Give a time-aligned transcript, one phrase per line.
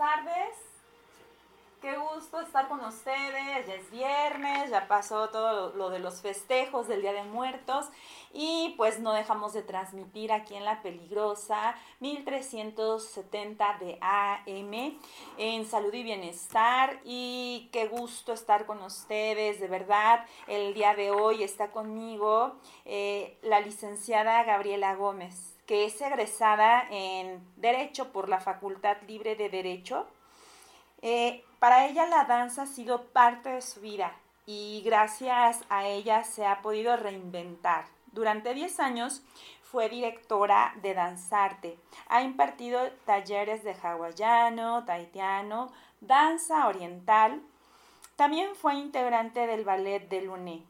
[0.00, 0.56] Tardes.
[1.82, 3.66] Qué gusto estar con ustedes.
[3.66, 7.90] Ya es viernes, ya pasó todo lo de los festejos del Día de Muertos
[8.32, 14.98] y pues no dejamos de transmitir aquí en La Peligrosa 1370 de AM
[15.36, 20.24] en Salud y Bienestar y qué gusto estar con ustedes, de verdad.
[20.46, 27.40] El día de hoy está conmigo eh, la licenciada Gabriela Gómez, que es egresada en
[27.54, 30.04] Derecho por la Facultad Libre de Derecho.
[31.00, 34.12] Eh, para ella la danza ha sido parte de su vida
[34.46, 37.84] y gracias a ella se ha podido reinventar.
[38.10, 39.22] Durante 10 años
[39.62, 41.78] fue directora de Danzarte.
[42.08, 47.40] Ha impartido talleres de hawaiano, taitiano, danza oriental.
[48.16, 50.69] También fue integrante del ballet de Luné.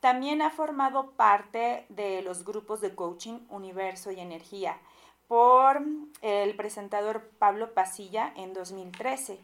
[0.00, 4.78] También ha formado parte de los grupos de coaching Universo y Energía
[5.26, 5.82] por
[6.22, 9.38] el presentador Pablo Pasilla en 2013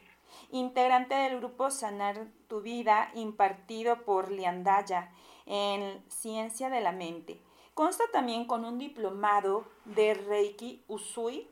[0.51, 5.11] integrante del grupo Sanar tu Vida impartido por Liandaya
[5.47, 7.41] en Ciencia de la Mente.
[7.75, 11.49] Consta también con un diplomado de Reiki Usui,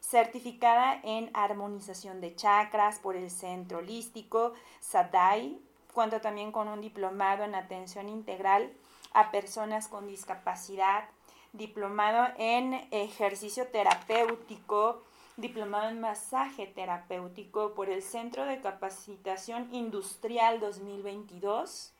[0.00, 5.60] certificada en armonización de chakras por el Centro Holístico Sadai.
[5.96, 8.70] Cuenta también con un diplomado en atención integral
[9.14, 11.08] a personas con discapacidad,
[11.54, 15.02] diplomado en ejercicio terapéutico,
[15.38, 21.94] diplomado en masaje terapéutico por el Centro de Capacitación Industrial 2022,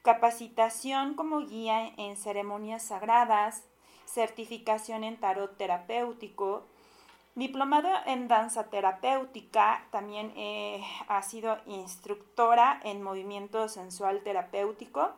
[0.00, 3.62] capacitación como guía en ceremonias sagradas,
[4.06, 6.64] certificación en tarot terapéutico,
[7.38, 15.12] diplomado en danza terapéutica, también eh, ha sido instructora en movimiento sensual terapéutico.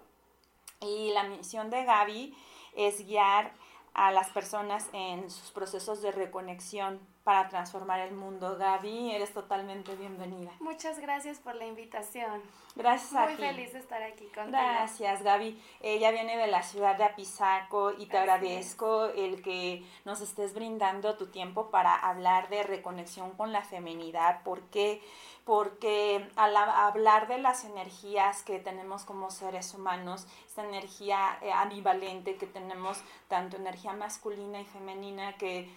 [0.80, 2.36] Y la misión de Gaby
[2.76, 3.52] es guiar
[3.94, 8.56] a las personas en sus procesos de reconexión para transformar el mundo.
[8.58, 10.50] Gaby, eres totalmente bienvenida.
[10.58, 12.42] Muchas gracias por la invitación.
[12.74, 13.34] Gracias a ti.
[13.34, 14.48] Muy feliz de estar aquí contigo.
[14.50, 15.56] Gracias, Gaby.
[15.80, 21.16] Ella viene de la ciudad de Apizaco y te agradezco el que nos estés brindando
[21.16, 24.42] tu tiempo para hablar de reconexión con la feminidad.
[24.42, 25.00] ¿Por qué?
[25.44, 32.34] Porque al hablar de las energías que tenemos como seres humanos, esta energía eh, ambivalente
[32.34, 35.70] que tenemos, tanto energía masculina y femenina, que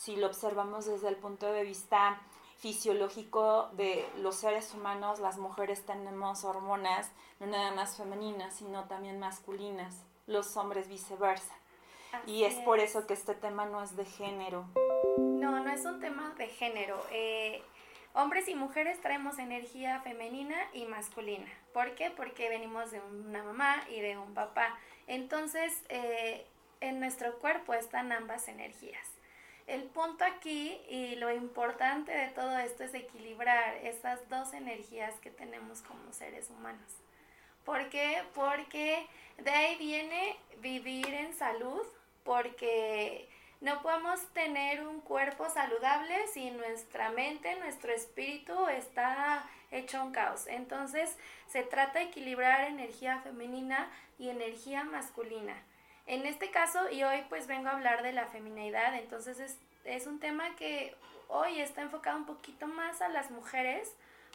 [0.00, 2.18] si lo observamos desde el punto de vista
[2.56, 9.18] fisiológico de los seres humanos, las mujeres tenemos hormonas no nada más femeninas, sino también
[9.18, 11.54] masculinas, los hombres viceversa.
[12.26, 14.64] y es, por eso que este tema no es de género.
[15.18, 16.98] No, no es un tema de género.
[17.12, 17.62] Eh,
[18.14, 21.46] hombres y mujeres traemos energía femenina y masculina.
[21.74, 22.10] ¿Por qué?
[22.10, 24.78] Porque venimos de una mamá y de un papá.
[25.06, 26.46] Entonces, eh,
[26.80, 29.09] en nuestro cuerpo están ambas energías.
[29.66, 35.30] El punto aquí y lo importante de todo esto es equilibrar esas dos energías que
[35.30, 36.92] tenemos como seres humanos.
[37.64, 38.22] ¿Por qué?
[38.34, 39.06] Porque
[39.38, 41.82] de ahí viene vivir en salud,
[42.24, 43.28] porque
[43.60, 50.46] no podemos tener un cuerpo saludable si nuestra mente, nuestro espíritu está hecho un caos.
[50.46, 51.16] Entonces
[51.46, 55.54] se trata de equilibrar energía femenina y energía masculina.
[56.10, 60.08] En este caso, y hoy pues vengo a hablar de la feminidad, entonces es, es
[60.08, 60.92] un tema que
[61.28, 63.94] hoy está enfocado un poquito más a las mujeres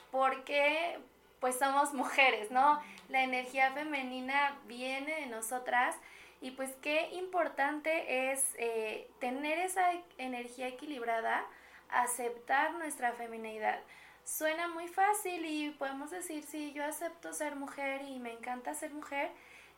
[0.10, 0.98] porque
[1.42, 2.82] pues somos mujeres, ¿no?
[3.10, 5.98] La energía femenina viene de nosotras
[6.40, 11.44] y pues qué importante es eh, tener esa energía equilibrada,
[11.90, 13.82] aceptar nuestra feminidad.
[14.24, 18.94] Suena muy fácil y podemos decir, sí, yo acepto ser mujer y me encanta ser
[18.94, 19.30] mujer,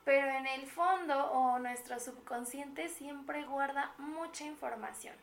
[0.07, 5.13] pero en el fondo o nuestro subconsciente siempre guarda mucha información.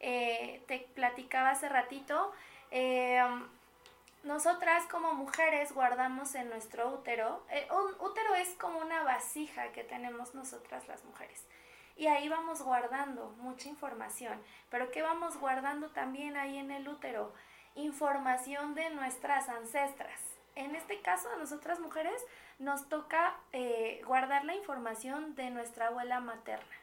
[0.00, 2.32] Eh, te platicaba hace ratito,
[2.72, 3.22] eh,
[4.24, 9.84] nosotras como mujeres guardamos en nuestro útero, eh, un útero es como una vasija que
[9.84, 11.46] tenemos nosotras las mujeres.
[11.96, 14.42] Y ahí vamos guardando mucha información.
[14.68, 17.32] Pero ¿qué vamos guardando también ahí en el útero?
[17.76, 20.20] Información de nuestras ancestras.
[20.56, 22.20] En este caso, a nosotras mujeres
[22.58, 26.76] nos toca eh, guardar la información de nuestra abuela materna,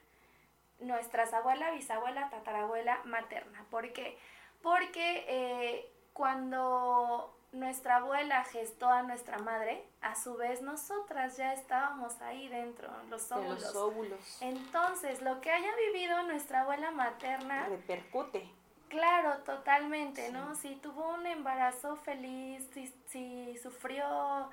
[0.79, 3.65] nuestras abuela, bisabuela, tatarabuela materna.
[3.69, 4.18] ¿Por qué?
[4.62, 12.21] Porque eh, cuando nuestra abuela gestó a nuestra madre, a su vez nosotras ya estábamos
[12.21, 13.62] ahí dentro, los óvulos.
[13.62, 14.41] los óvulos.
[14.41, 18.50] Entonces, lo que haya vivido nuestra abuela materna repercute.
[18.88, 20.53] Claro, totalmente, ¿no?
[20.56, 24.50] Si tuvo un embarazo feliz, si, si sufrió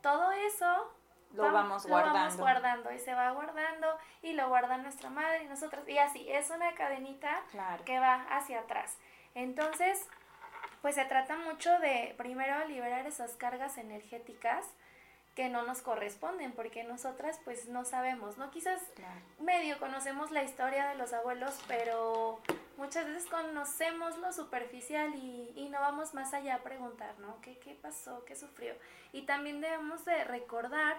[0.00, 0.92] todo eso
[1.34, 2.14] lo vamos, guardando.
[2.14, 5.86] Lo vamos guardando y se va guardando y lo guarda nuestra madre y nosotros.
[5.88, 7.42] Y así, es una cadenita
[7.84, 8.96] que va hacia atrás.
[9.34, 10.06] Entonces,
[10.82, 14.64] pues se trata mucho de primero liberar esas cargas energéticas
[15.34, 18.50] que no nos corresponden, porque nosotras pues no sabemos, ¿no?
[18.50, 18.80] Quizás
[19.38, 22.40] medio conocemos la historia de los abuelos, pero
[22.78, 27.38] muchas veces conocemos lo superficial y, no vamos más allá a preguntar, ¿no?
[27.42, 28.24] ¿Qué, ¿Qué pasó?
[28.24, 28.74] ¿Qué sufrió?
[29.12, 30.96] Y también debemos de recordar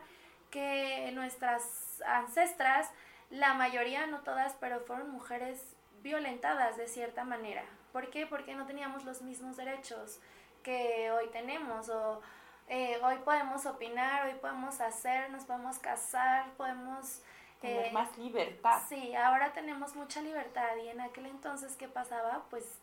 [0.51, 2.91] que nuestras ancestras,
[3.31, 7.63] la mayoría, no todas, pero fueron mujeres violentadas de cierta manera.
[7.91, 8.27] ¿Por qué?
[8.27, 10.19] Porque no teníamos los mismos derechos
[10.61, 12.21] que hoy tenemos o
[12.67, 17.21] eh, hoy podemos opinar, hoy podemos hacer, nos podemos casar, podemos...
[17.61, 18.81] Tener eh, más libertad.
[18.87, 22.43] Sí, ahora tenemos mucha libertad y en aquel entonces, ¿qué pasaba?
[22.49, 22.79] Pues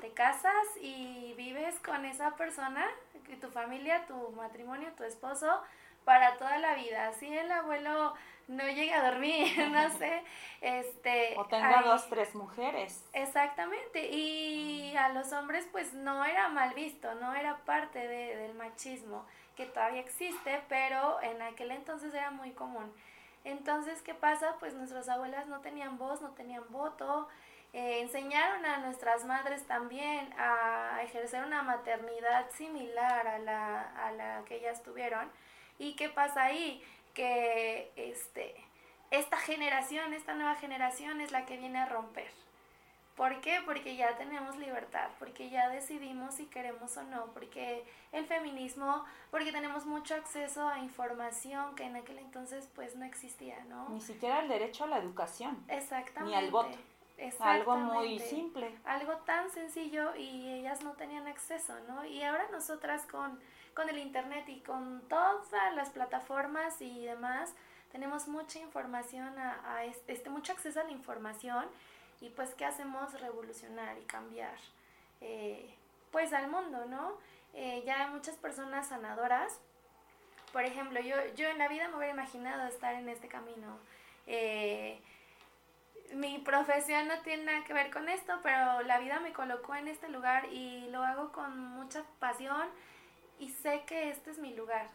[0.00, 2.86] te casas y vives con esa persona,
[3.40, 5.62] tu familia, tu matrimonio, tu esposo,
[6.04, 7.08] para toda la vida.
[7.08, 8.14] Así el abuelo
[8.48, 10.22] no llega a dormir, no sé,
[10.60, 11.34] este...
[11.36, 13.04] O tenga dos, tres mujeres.
[13.12, 18.54] Exactamente, y a los hombres pues no era mal visto, no era parte de, del
[18.54, 19.26] machismo,
[19.56, 22.92] que todavía existe, pero en aquel entonces era muy común.
[23.46, 24.56] Entonces, ¿qué pasa?
[24.60, 27.28] Pues nuestras abuelas no tenían voz, no tenían voto,
[27.72, 34.44] eh, enseñaron a nuestras madres también a ejercer una maternidad similar a la, a la
[34.44, 35.30] que ellas tuvieron.
[35.78, 36.82] ¿Y qué pasa ahí?
[37.16, 38.54] que este,
[39.10, 42.30] esta generación, esta nueva generación es la que viene a romper.
[43.16, 43.60] ¿Por qué?
[43.64, 49.52] Porque ya tenemos libertad, porque ya decidimos si queremos o no, porque el feminismo, porque
[49.52, 53.88] tenemos mucho acceso a información que en aquel entonces pues no existía, ¿no?
[53.88, 55.64] Ni siquiera el derecho a la educación.
[55.68, 56.36] Exactamente.
[56.36, 56.76] Ni al voto.
[57.40, 58.78] Algo muy simple.
[58.84, 62.04] Algo tan sencillo y ellas no tenían acceso, ¿no?
[62.04, 63.40] Y ahora nosotras con
[63.76, 67.54] con el Internet y con todas las plataformas y demás,
[67.92, 71.66] tenemos mucha información, a, este, mucho acceso a la información
[72.20, 74.56] y pues qué hacemos revolucionar y cambiar
[75.20, 75.74] eh,
[76.10, 77.18] pues al mundo, ¿no?
[77.54, 79.60] Eh, ya hay muchas personas sanadoras.
[80.52, 83.78] Por ejemplo, yo, yo en la vida me hubiera imaginado estar en este camino.
[84.26, 85.00] Eh,
[86.14, 89.88] mi profesión no tiene nada que ver con esto, pero la vida me colocó en
[89.88, 92.68] este lugar y lo hago con mucha pasión
[93.38, 94.88] y sé que este es mi lugar.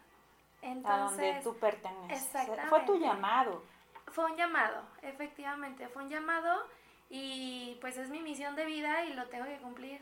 [0.62, 2.48] Entonces, a donde tú perteneces.
[2.70, 3.64] Fue tu llamado.
[4.08, 6.68] Fue un llamado, efectivamente, fue un llamado
[7.14, 10.00] y pues es mi misión de vida y lo tengo que cumplir.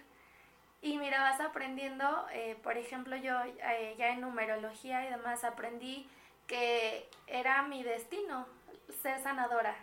[0.81, 6.07] Y mira, vas aprendiendo, eh, por ejemplo, yo eh, ya en numerología y demás aprendí
[6.45, 8.45] que era mi destino
[9.01, 9.75] ser sanadora.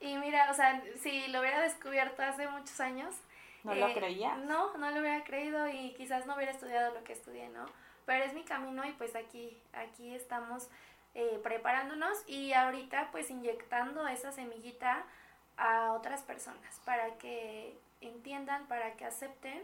[0.00, 3.14] Y mira, o sea, si lo hubiera descubierto hace muchos años,
[3.64, 4.36] ¿No lo eh, creía?
[4.36, 7.64] No, no lo hubiera creído y quizás no hubiera estudiado lo que estudié, ¿no?
[8.04, 10.68] Pero es mi camino y pues aquí, aquí estamos
[11.42, 15.04] preparándonos y ahorita pues inyectando esa semillita
[15.58, 19.62] a otras personas para que entiendan, para que acepten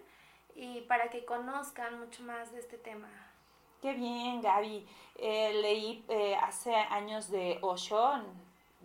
[0.55, 3.09] y para que conozcan mucho más de este tema.
[3.81, 4.87] Qué bien, Gaby.
[5.17, 6.05] Eh, leí
[6.41, 8.23] hace años de Osho,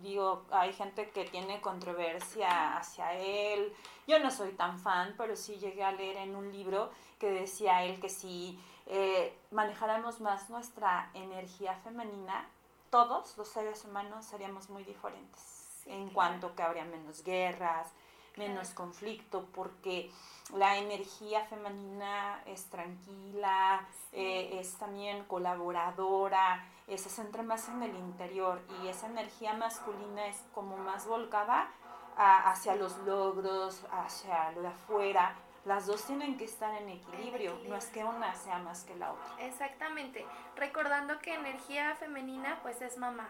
[0.02, 3.72] digo, hay gente que tiene controversia hacia él.
[4.06, 7.84] Yo no soy tan fan, pero sí llegué a leer en un libro que decía
[7.84, 12.48] él que si eh, manejáramos más nuestra energía femenina,
[12.90, 15.59] todos los seres humanos seríamos muy diferentes.
[15.86, 17.92] En cuanto que habría menos guerras,
[18.36, 20.10] menos conflicto, porque
[20.54, 27.94] la energía femenina es tranquila, eh, es también colaboradora, eh, se centra más en el
[27.94, 31.70] interior y esa energía masculina es como más volcada
[32.16, 35.34] hacia los logros, hacia lo de afuera.
[35.64, 39.12] Las dos tienen que estar en equilibrio, no es que una sea más que la
[39.12, 39.44] otra.
[39.46, 43.28] Exactamente, recordando que energía femenina pues es mamá.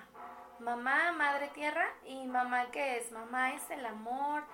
[0.60, 3.10] Mamá, madre tierra y mamá que es?
[3.12, 4.44] Mamá es el amor,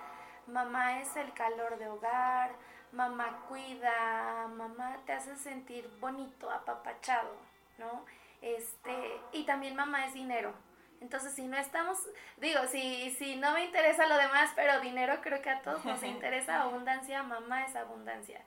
[0.47, 2.51] mamá es el calor de hogar,
[2.93, 7.35] mamá cuida, mamá te hace sentir bonito, apapachado,
[7.77, 8.05] ¿no?
[8.41, 10.53] Este, y también mamá es dinero.
[11.01, 11.97] Entonces, si no estamos,
[12.37, 16.01] digo, si, si no me interesa lo demás, pero dinero creo que a todos nos
[16.03, 18.41] interesa abundancia, mamá es abundancia.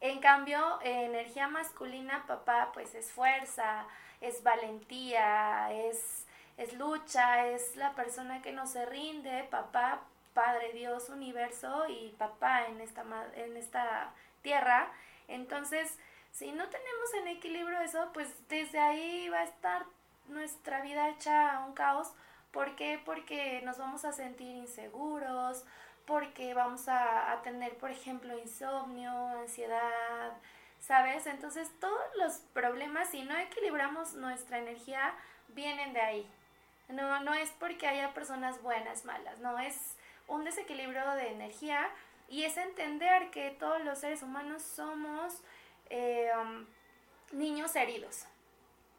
[0.00, 3.86] En cambio, energía masculina, papá, pues es fuerza,
[4.20, 6.23] es valentía, es,
[6.56, 10.02] es lucha, es la persona que no se rinde, papá,
[10.34, 13.04] Padre, Dios, universo y papá en esta,
[13.36, 14.90] en esta tierra.
[15.28, 15.98] Entonces,
[16.32, 19.86] si no tenemos en equilibrio eso, pues desde ahí va a estar
[20.28, 22.12] nuestra vida hecha un caos.
[22.50, 23.00] ¿Por qué?
[23.04, 25.64] Porque nos vamos a sentir inseguros,
[26.04, 30.32] porque vamos a, a tener, por ejemplo, insomnio, ansiedad,
[30.80, 31.26] ¿sabes?
[31.26, 35.14] Entonces todos los problemas, si no equilibramos nuestra energía,
[35.48, 36.30] vienen de ahí.
[36.94, 39.96] No, no es porque haya personas buenas, malas, no, es
[40.28, 41.90] un desequilibrio de energía
[42.28, 45.42] Y es entender que todos los seres humanos somos
[45.90, 46.66] eh, um,
[47.32, 48.26] niños heridos.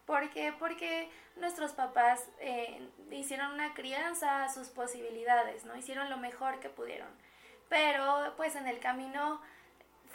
[0.05, 0.53] ¿Por qué?
[0.59, 5.75] Porque nuestros papás eh, hicieron una crianza a sus posibilidades, ¿no?
[5.75, 7.09] Hicieron lo mejor que pudieron.
[7.67, 9.41] Pero pues en el camino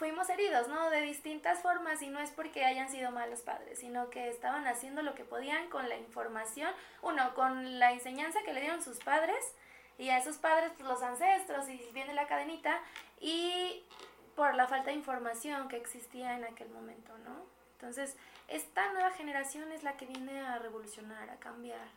[0.01, 0.89] fuimos heridos, ¿no?
[0.89, 5.03] De distintas formas y no es porque hayan sido malos padres, sino que estaban haciendo
[5.03, 9.37] lo que podían con la información, uno, con la enseñanza que le dieron sus padres
[9.99, 12.79] y a esos padres pues, los ancestros y viene la cadenita
[13.19, 13.85] y
[14.35, 17.35] por la falta de información que existía en aquel momento, ¿no?
[17.73, 18.17] Entonces,
[18.47, 21.87] esta nueva generación es la que viene a revolucionar, a cambiar.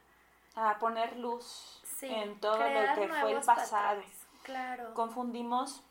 [0.57, 4.03] A poner luz en todo lo que fue el pasado.
[4.43, 4.93] Claro.
[4.93, 5.83] Confundimos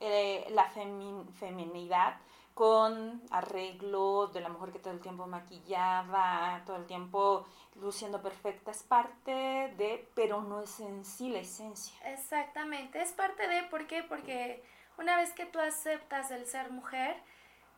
[0.00, 2.16] eh, la feminidad
[2.54, 8.72] con arreglo de la mujer que todo el tiempo maquillaba, todo el tiempo luciendo perfecta,
[8.72, 11.94] es parte de, pero no es en sí la esencia.
[12.04, 14.02] Exactamente, es parte de, ¿por qué?
[14.02, 14.64] Porque
[14.98, 17.16] una vez que tú aceptas el ser mujer,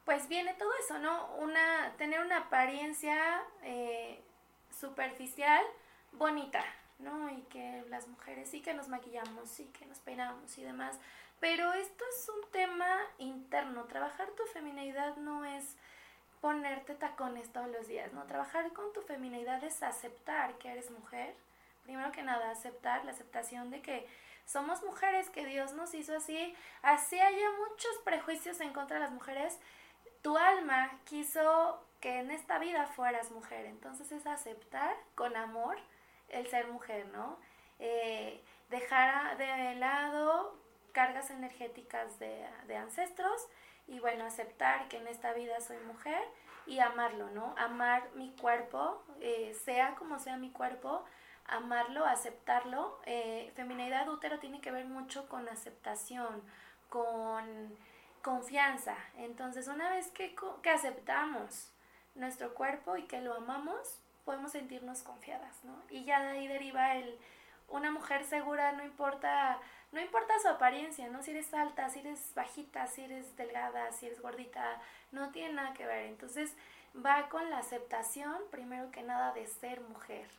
[0.06, 1.26] pues viene todo eso, ¿no?
[1.40, 4.22] Una, tener una apariencia eh,
[4.70, 5.62] superficial,
[6.12, 6.64] bonita,
[6.98, 7.30] ¿no?
[7.30, 10.98] Y que las mujeres sí que nos maquillamos, sí que nos peinamos y demás.
[11.40, 13.84] Pero esto es un tema interno.
[13.84, 15.76] Trabajar tu feminidad no es
[16.42, 18.24] ponerte tacones todos los días, ¿no?
[18.24, 21.34] Trabajar con tu feminidad es aceptar que eres mujer.
[21.82, 24.06] Primero que nada, aceptar la aceptación de que
[24.44, 26.54] somos mujeres, que Dios nos hizo así.
[26.82, 29.58] Así haya muchos prejuicios en contra de las mujeres.
[30.20, 33.64] Tu alma quiso que en esta vida fueras mujer.
[33.64, 35.78] Entonces es aceptar con amor
[36.28, 37.38] el ser mujer, ¿no?
[37.78, 40.59] Eh, dejar de lado
[40.92, 43.48] cargas energéticas de, ancestros
[43.86, 46.22] y bueno, aceptar que en esta vida soy mujer
[46.66, 47.54] y amarlo, ¿no?
[47.58, 51.04] Amar mi cuerpo, eh, sea como sea mi cuerpo,
[51.46, 53.00] amarlo, aceptarlo.
[53.06, 56.42] Eh, feminidad útero tiene que ver mucho con aceptación,
[56.88, 57.76] con
[58.22, 58.96] confianza.
[59.16, 61.72] Entonces, una vez que, que aceptamos
[62.14, 65.74] nuestro cuerpo y que lo amamos, podemos sentirnos confiadas, ¿no?
[65.90, 67.18] Y ya de ahí deriva el,
[67.70, 69.60] una mujer segura, no importa
[69.92, 71.22] no importa su apariencia, ¿no?
[71.22, 75.72] Si eres alta, si eres bajita, si eres delgada, si eres gordita, no tiene nada
[75.72, 76.06] que ver.
[76.06, 76.56] Entonces
[76.94, 80.30] va con la aceptación, primero que nada, de ser mujer.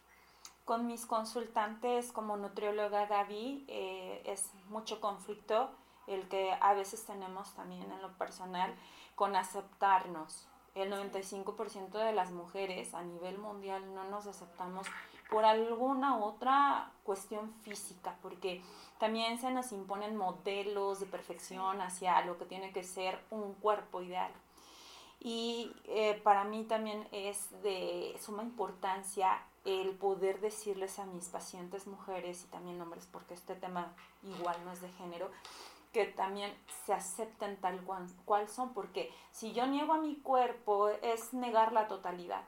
[0.63, 5.71] Con mis consultantes como nutrióloga Gaby eh, es mucho conflicto
[6.07, 8.73] el que a veces tenemos también en lo personal
[9.15, 10.47] con aceptarnos.
[10.75, 14.87] El 95% de las mujeres a nivel mundial no nos aceptamos
[15.31, 18.61] por alguna otra cuestión física, porque
[18.99, 24.01] también se nos imponen modelos de perfección hacia lo que tiene que ser un cuerpo
[24.01, 24.33] ideal.
[25.21, 31.87] Y eh, para mí también es de suma importancia el poder decirles a mis pacientes
[31.87, 35.31] mujeres y también hombres, porque este tema igual no es de género,
[35.93, 36.53] que también
[36.85, 41.71] se acepten tal cual, cual son, porque si yo niego a mi cuerpo es negar
[41.71, 42.43] la totalidad.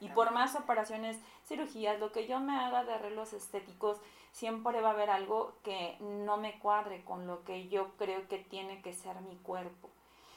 [0.00, 3.98] Y por más operaciones, cirugías, lo que yo me haga de arreglos estéticos,
[4.32, 8.38] siempre va a haber algo que no me cuadre con lo que yo creo que
[8.38, 9.88] tiene que ser mi cuerpo.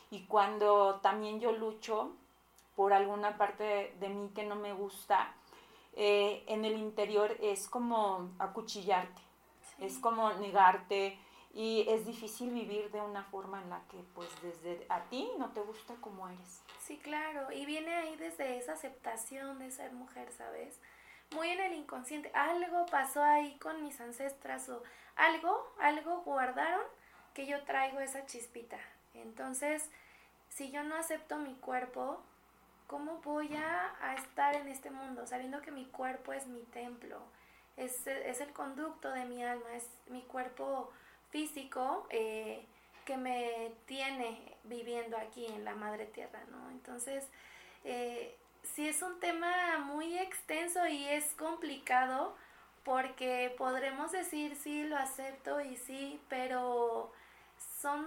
[0.10, 2.12] Y cuando también yo lucho
[2.75, 5.33] por alguna parte de, mí que no me gusta,
[5.95, 9.22] eh, en el interior es como acuchillarte,
[9.79, 11.17] es como negarte,
[11.53, 15.51] y es difícil vivir de una forma en la que pues desde a ti no
[15.51, 16.63] te gusta como eres.
[16.79, 20.79] Sí, claro, y viene ahí desde esa aceptación de ser mujer, ¿sabes?
[21.36, 24.81] Muy en el inconsciente, algo pasó ahí con mis ancestras o
[25.15, 26.83] algo, algo guardaron
[27.36, 28.77] que yo traigo esa chispita.
[29.13, 29.89] Entonces,
[30.50, 32.22] si yo no acepto mi cuerpo,
[32.88, 37.19] ¿cómo voy a, a estar en este mundo sabiendo que mi cuerpo es mi templo?
[37.77, 40.91] Es, es el conducto de mi alma, es mi cuerpo
[41.33, 42.63] físico eh,
[43.05, 46.69] que me tiene viviendo aquí en la madre tierra, ¿no?
[46.69, 47.27] Entonces,
[47.83, 52.37] eh, sí es un tema muy extenso y es complicado
[52.83, 57.11] porque podremos decir sí, lo acepto y sí, pero
[57.81, 58.05] son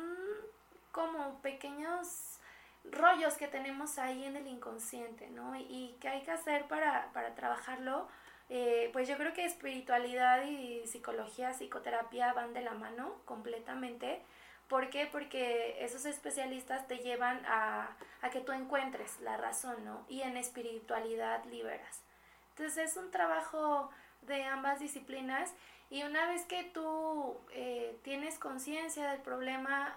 [0.93, 2.39] como pequeños
[2.85, 5.57] rollos que tenemos ahí en el inconsciente, ¿no?
[5.57, 8.07] Y, y que hay que hacer para, para trabajarlo
[8.49, 14.23] eh, pues yo creo que espiritualidad y psicología, psicoterapia van de la mano completamente.
[14.69, 15.09] ¿Por qué?
[15.11, 20.05] Porque esos especialistas te llevan a, a, que tú encuentres la razón, ¿no?
[20.09, 22.03] Y en espiritualidad liberas.
[22.51, 23.91] Entonces es un trabajo
[24.23, 25.53] de ambas disciplinas
[25.89, 29.97] y una vez que tú eh, tienes conciencia del problema,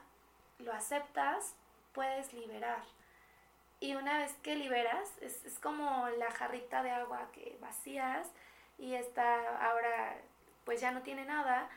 [0.60, 1.56] lo aceptas,
[1.94, 2.84] puedes liberar.
[3.80, 8.28] Y una vez que liberas, es, es como la jarrita de agua que vacías
[8.78, 10.18] y está ahora
[10.70, 11.68] pues ya no tiene nada,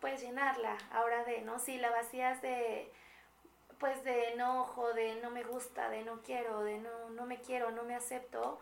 [0.00, 1.58] puedes llenarla ahora de, ¿no?
[1.58, 2.92] Si la vacías de,
[3.78, 7.70] pues de enojo, de no me gusta, de no quiero, de no, no me quiero,
[7.70, 8.60] no me acepto,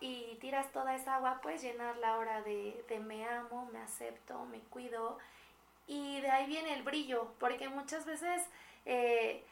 [0.00, 4.60] y tiras toda esa agua, puedes llenarla ahora de, de me amo, me acepto, me
[4.60, 5.18] cuido,
[5.86, 8.42] y de ahí viene el brillo, porque muchas veces...
[8.86, 9.44] Eh,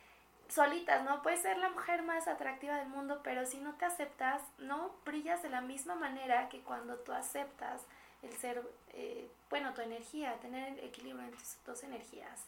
[0.49, 1.23] solitas, ¿no?
[1.23, 5.43] Puedes ser la mujer más atractiva del mundo, pero si no te aceptas, no brillas
[5.43, 7.83] de la misma manera que cuando tú aceptas
[8.23, 12.47] el ser, eh, bueno, tu energía, tener equilibrio entre tus dos energías.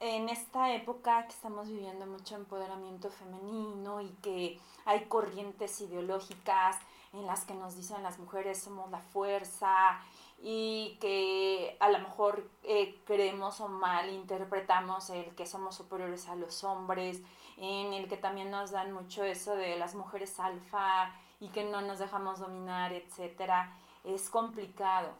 [0.00, 6.76] En esta época que estamos viviendo mucho empoderamiento femenino y que hay corrientes ideológicas
[7.12, 10.00] en las que nos dicen las mujeres somos la fuerza
[10.40, 16.36] y que a lo mejor eh, creemos o mal interpretamos el que somos superiores a
[16.36, 17.20] los hombres,
[17.56, 21.80] en el que también nos dan mucho eso de las mujeres alfa y que no
[21.80, 23.72] nos dejamos dominar, etcétera,
[24.04, 25.12] es complicado.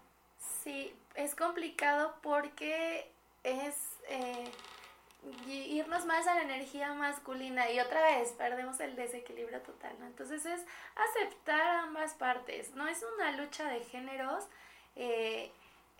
[0.62, 3.10] Sí, es complicado porque
[3.42, 4.50] es eh,
[5.46, 9.96] irnos más a la energía masculina y otra vez perdemos el desequilibrio total.
[10.02, 14.44] Entonces es aceptar ambas partes, no es una lucha de géneros,
[14.98, 15.50] eh,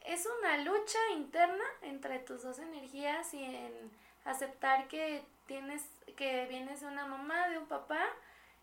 [0.04, 3.90] es una lucha interna entre tus dos energías y en
[4.24, 8.04] aceptar que tienes, que vienes de una mamá, de un papá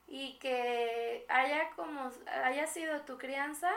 [0.08, 2.12] y que haya como
[2.44, 3.72] haya sido tu crianza,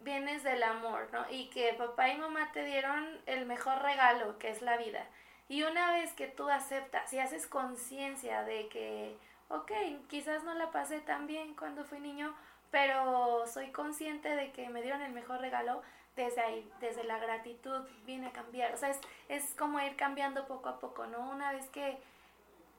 [0.00, 1.24] vienes del amor, ¿no?
[1.30, 5.06] Y que papá y mamá te dieron el mejor regalo, que es la vida.
[5.48, 9.16] Y una vez que tú aceptas y haces conciencia de que,
[9.48, 9.70] ok,
[10.08, 12.34] quizás no la pasé tan bien cuando fui niño,
[12.76, 15.80] pero soy consciente de que me dieron el mejor regalo,
[16.14, 18.74] desde ahí, desde la gratitud viene a cambiar.
[18.74, 21.30] O sea, es, es como ir cambiando poco a poco, ¿no?
[21.30, 21.98] Una vez que,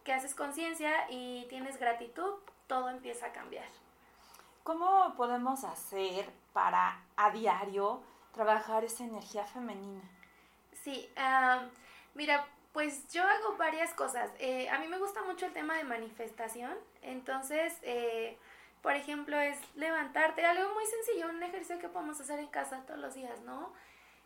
[0.03, 2.35] que haces conciencia y tienes gratitud,
[2.67, 3.65] todo empieza a cambiar.
[4.61, 7.99] ¿Cómo podemos hacer para a diario
[8.33, 10.03] trabajar esa energía femenina?
[10.73, 11.09] Sí,
[12.13, 14.29] mira, pues yo hago varias cosas.
[14.37, 17.79] Eh, a mí me gusta mucho el tema de manifestación, entonces...
[17.81, 18.37] Eh,
[18.81, 22.99] por ejemplo, es levantarte, algo muy sencillo, un ejercicio que podemos hacer en casa todos
[22.99, 23.73] los días, ¿no?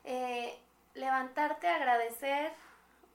[0.04, 0.58] Eh,
[0.94, 2.52] levantarte, agradecer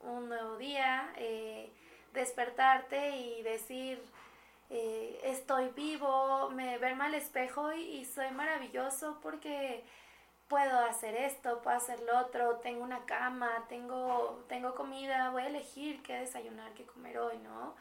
[0.01, 1.71] un nuevo día, eh,
[2.13, 4.01] despertarte y decir,
[4.69, 9.85] eh, estoy vivo, me verme al espejo y, y, soy maravilloso porque
[10.47, 15.47] puedo hacer esto, puedo hacer lo otro, tengo una cama, tengo, tengo comida, voy a
[15.47, 17.75] elegir qué desayunar, qué comer hoy, ¿no?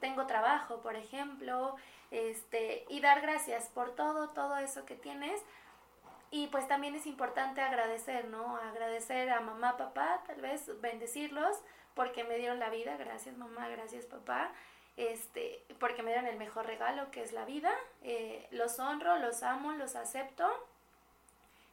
[0.00, 1.76] Tengo trabajo, por ejemplo,
[2.12, 5.40] este, y dar gracias por todo, todo eso que tienes.
[6.30, 8.56] Y pues también es importante agradecer, ¿no?
[8.56, 11.58] Agradecer a mamá, papá, tal vez bendecirlos
[11.94, 14.50] porque me dieron la vida, gracias mamá, gracias papá,
[14.96, 17.72] este, porque me dieron el mejor regalo que es la vida,
[18.02, 20.48] eh, los honro, los amo, los acepto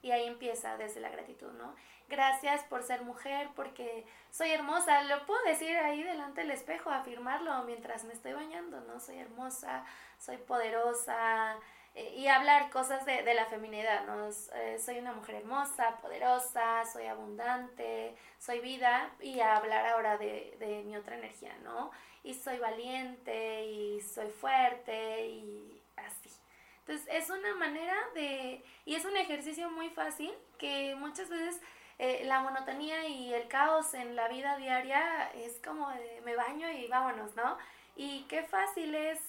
[0.02, 1.76] y ahí empieza desde la gratitud, ¿no?
[2.10, 5.04] Gracias por ser mujer, porque soy hermosa.
[5.04, 9.00] Lo puedo decir ahí delante del espejo, afirmarlo mientras me estoy bañando, ¿no?
[9.00, 9.86] Soy hermosa,
[10.18, 11.56] soy poderosa.
[11.94, 14.28] Eh, y hablar cosas de, de la feminidad, ¿no?
[14.56, 19.12] Eh, soy una mujer hermosa, poderosa, soy abundante, soy vida.
[19.20, 21.92] Y hablar ahora de, de mi otra energía, ¿no?
[22.24, 26.32] Y soy valiente, y soy fuerte, y así.
[26.80, 31.62] Entonces es una manera de, y es un ejercicio muy fácil que muchas veces
[32.00, 35.88] eh, la monotonía y el caos en la vida diaria es como
[36.24, 37.58] me baño y vámonos, ¿no?
[37.96, 39.20] Y qué fácil es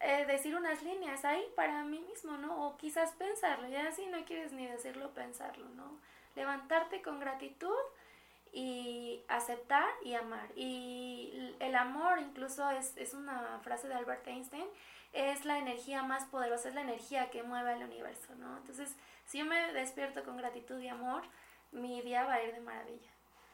[0.00, 2.66] eh, decir unas líneas ahí para mí mismo, ¿no?
[2.66, 5.98] O quizás pensarlo, ya si no quieres ni decirlo, pensarlo, ¿no?
[6.36, 7.78] Levantarte con gratitud
[8.52, 10.48] y aceptar y amar.
[10.56, 14.66] Y el amor incluso es, es una frase de Albert Einstein
[15.12, 18.56] es la energía más poderosa, es la energía que mueve al universo, ¿no?
[18.58, 18.94] Entonces,
[19.26, 21.22] si yo me despierto con gratitud y amor,
[21.72, 23.10] mi día va a ir de maravilla.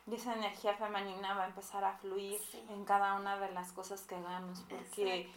[0.07, 4.03] Y esa energía femenina va a empezar a fluir en cada una de las cosas
[4.03, 5.29] que hagamos, porque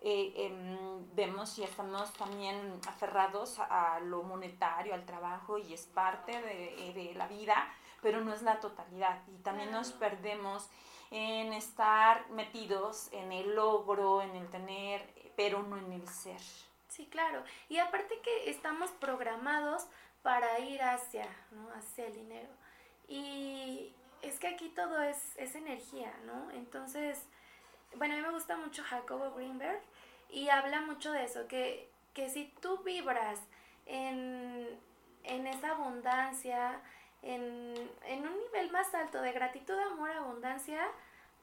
[0.00, 6.40] eh, em, vemos y estamos también aferrados a, lo monetario, al trabajo, y es parte
[6.40, 7.56] de, de, la vida,
[8.02, 9.20] pero no es la totalidad.
[9.26, 10.68] Y también nos perdemos
[11.10, 16.40] en estar metidos en el logro, en el tener pero no en el ser.
[16.88, 17.42] Sí, claro.
[17.68, 19.86] Y aparte que estamos programados
[20.24, 21.68] para ir hacia, ¿no?
[21.74, 22.48] Hacia el dinero.
[23.06, 26.50] Y es que aquí todo es, es energía, ¿no?
[26.52, 27.22] Entonces,
[27.96, 29.82] bueno, a mí me gusta mucho Jacobo Greenberg
[30.30, 33.38] y habla mucho de eso, que, que si tú vibras
[33.84, 34.66] en,
[35.24, 36.80] en esa abundancia,
[37.20, 37.74] en,
[38.06, 40.80] en, un nivel más alto de gratitud, amor, abundancia,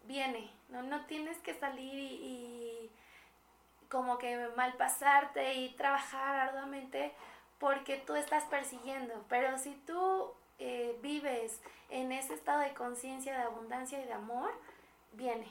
[0.05, 0.81] viene, ¿no?
[0.81, 2.89] No tienes que salir y
[3.89, 7.13] como que mal pasarte y trabajar arduamente
[7.61, 9.23] porque tú estás persiguiendo.
[9.29, 14.51] Pero si tú eh, vives en ese estado de conciencia, de abundancia y de amor,
[15.13, 15.47] viene,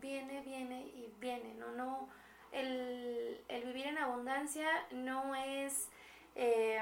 [0.00, 1.72] viene, viene y viene, ¿no?
[1.72, 2.08] no
[2.52, 5.88] el, vivir en abundancia no es
[6.36, 6.80] eh,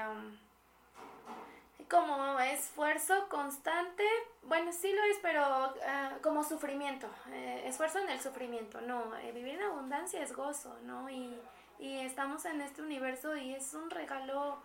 [1.89, 4.03] como esfuerzo constante,
[4.43, 9.31] bueno, sí lo es, pero ah, como sufrimiento, eh, esfuerzo en el sufrimiento, no, eh,
[9.31, 11.09] vivir en abundancia es gozo, ¿no?
[11.09, 11.35] Y,
[11.79, 14.61] y estamos en este universo y es un regalo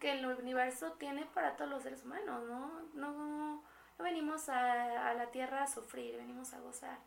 [0.00, 2.82] que el universo tiene para todos los seres humanos, ¿no?
[2.94, 3.62] No,
[3.96, 6.98] no venimos a, a la tierra a sufrir, venimos a gozar,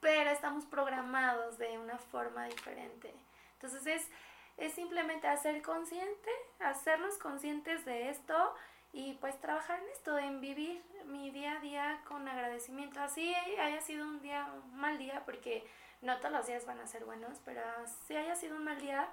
[0.00, 3.14] pero estamos programados de una forma diferente.
[3.54, 4.08] Entonces es,
[4.56, 8.54] es simplemente hacer consciente, hacernos conscientes de esto
[8.92, 13.00] y pues trabajar en esto, en vivir mi día a día con agradecimiento.
[13.00, 15.64] Así haya sido un día, un mal día, porque
[16.02, 17.60] no todos los días van a ser buenos, pero
[18.06, 19.08] si haya sido un mal día,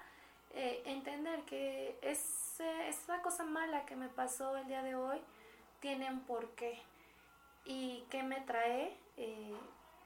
[0.51, 5.21] eh, entender que es, esa cosa mala que me pasó el día de hoy
[5.79, 6.81] tiene un porqué
[7.65, 9.53] y que me trae eh,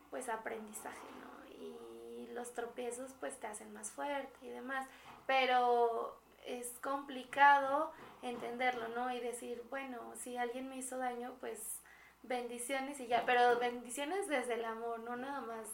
[0.10, 1.56] pues aprendizaje, ¿no?
[1.64, 4.88] Y los tropiezos pues te hacen más fuerte y demás,
[5.28, 7.92] pero es complicado
[8.24, 9.14] entenderlo, ¿no?
[9.14, 11.80] Y decir, bueno, si alguien me hizo daño, pues
[12.24, 15.68] bendiciones y ya, pero bendiciones desde el amor, no nada más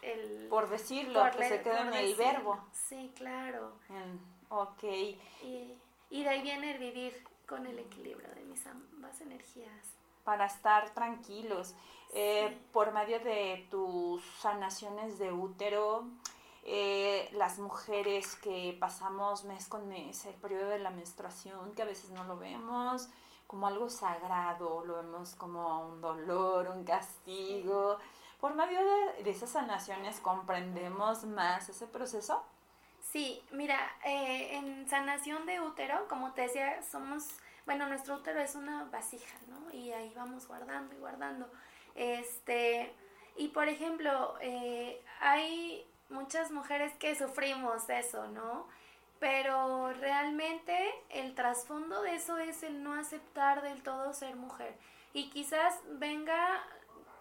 [0.00, 0.46] el...
[0.48, 2.58] Por decirlo, que se quede en el verbo.
[2.72, 3.72] Sí, claro.
[4.48, 4.82] ok.
[4.84, 5.74] Y,
[6.10, 9.94] y de ahí viene el vivir con el equilibrio de mis ambas energías.
[10.24, 11.74] Para estar tranquilos.
[12.14, 16.04] Eh, por medio de tus sanaciones de útero,
[16.64, 21.86] eh, las mujeres que pasamos mes con mes el periodo de la menstruación, que a
[21.86, 23.08] veces no lo vemos
[23.46, 27.98] como algo sagrado, lo vemos como un dolor, un castigo.
[28.42, 28.80] Por medio
[29.22, 32.44] de, esas sanaciones comprendemos más ese proceso.
[33.00, 38.56] Sí, mira, eh, en sanación de útero, como te decía, somos, bueno, nuestro útero es
[38.56, 39.72] una vasija, ¿no?
[39.72, 41.48] Y ahí vamos guardando y guardando.
[41.94, 42.92] Este,
[43.36, 48.66] y por ejemplo, eh, hay muchas mujeres que sufrimos eso, ¿no?
[49.20, 54.74] Pero realmente el trasfondo de eso es el no aceptar del todo ser mujer.
[55.12, 56.60] Y quizás venga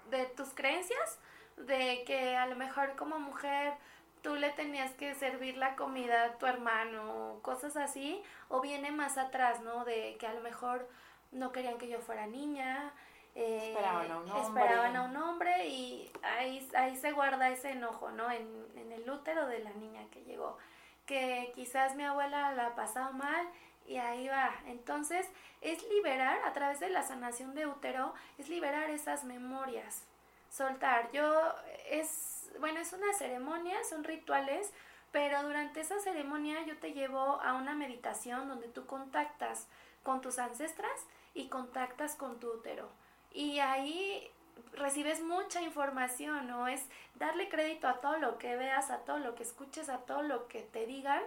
[0.09, 1.19] de tus creencias,
[1.57, 3.73] de que a lo mejor como mujer
[4.21, 9.17] tú le tenías que servir la comida a tu hermano, cosas así, o viene más
[9.17, 9.85] atrás, ¿no?
[9.85, 10.87] De que a lo mejor
[11.31, 12.93] no querían que yo fuera niña,
[13.35, 14.41] eh, esperaban a un hombre.
[14.41, 18.29] Esperaban a un hombre y ahí, ahí se guarda ese enojo, ¿no?
[18.29, 20.57] En, en el útero de la niña que llegó.
[21.05, 23.47] Que quizás mi abuela la ha pasado mal
[23.87, 24.51] y ahí va.
[24.67, 25.27] Entonces,
[25.61, 30.03] es liberar a través de la sanación de útero, es liberar esas memorias,
[30.49, 31.11] soltar.
[31.11, 31.53] Yo,
[31.89, 34.71] es, bueno, es una ceremonia, son rituales,
[35.11, 39.67] pero durante esa ceremonia yo te llevo a una meditación donde tú contactas
[40.03, 42.89] con tus ancestras y contactas con tu útero.
[43.33, 44.29] Y ahí
[44.73, 46.67] recibes mucha información, ¿no?
[46.67, 50.21] Es darle crédito a todo lo que veas, a todo lo que escuches, a todo
[50.21, 51.21] lo que te digan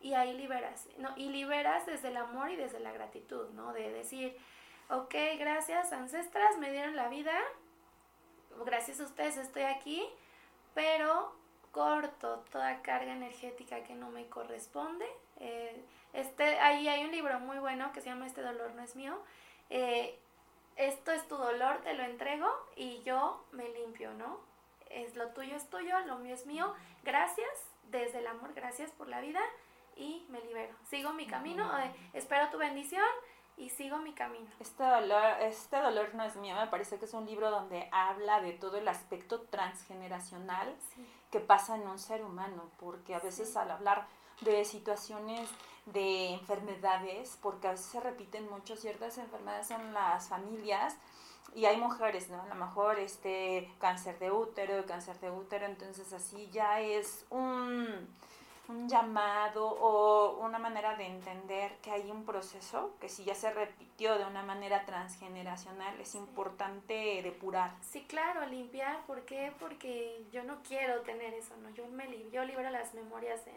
[0.00, 1.12] y ahí liberas, ¿no?
[1.16, 3.72] Y liberas desde el amor y desde la gratitud, ¿no?
[3.72, 4.36] De decir,
[4.88, 7.38] ok, gracias ancestras, me dieron la vida,
[8.64, 10.06] gracias a ustedes estoy aquí,
[10.74, 11.34] pero
[11.70, 15.06] corto toda carga energética que no me corresponde.
[15.38, 18.96] Eh, este, ahí hay un libro muy bueno que se llama Este dolor no es
[18.96, 19.20] mío.
[19.68, 20.18] Eh,
[20.76, 24.40] esto es tu dolor, te lo entrego y yo me limpio, ¿no?
[24.88, 26.74] Es lo tuyo es tuyo, lo mío es mío.
[27.04, 27.48] Gracias,
[27.90, 29.40] desde el amor, gracias por la vida
[30.00, 30.74] y me libero.
[30.88, 33.04] Sigo mi camino, eh, espero tu bendición
[33.56, 34.48] y sigo mi camino.
[34.58, 38.40] Este dolor, este dolor no es mío, me parece que es un libro donde habla
[38.40, 40.74] de todo el aspecto transgeneracional
[41.30, 44.06] que pasa en un ser humano, porque a veces al hablar
[44.40, 45.48] de situaciones
[45.84, 50.96] de enfermedades, porque a veces se repiten mucho ciertas enfermedades en las familias
[51.54, 52.40] y hay mujeres, ¿no?
[52.42, 58.08] A lo mejor este cáncer de útero, cáncer de útero, entonces así ya es un,
[58.70, 63.50] un llamado o una manera de entender que hay un proceso que si ya se
[63.52, 67.72] repitió de una manera transgeneracional es importante depurar.
[67.82, 69.52] Sí, claro, limpiar, ¿por qué?
[69.58, 71.70] Porque yo no quiero tener eso, ¿no?
[71.70, 73.52] Yo me yo libero las memorias de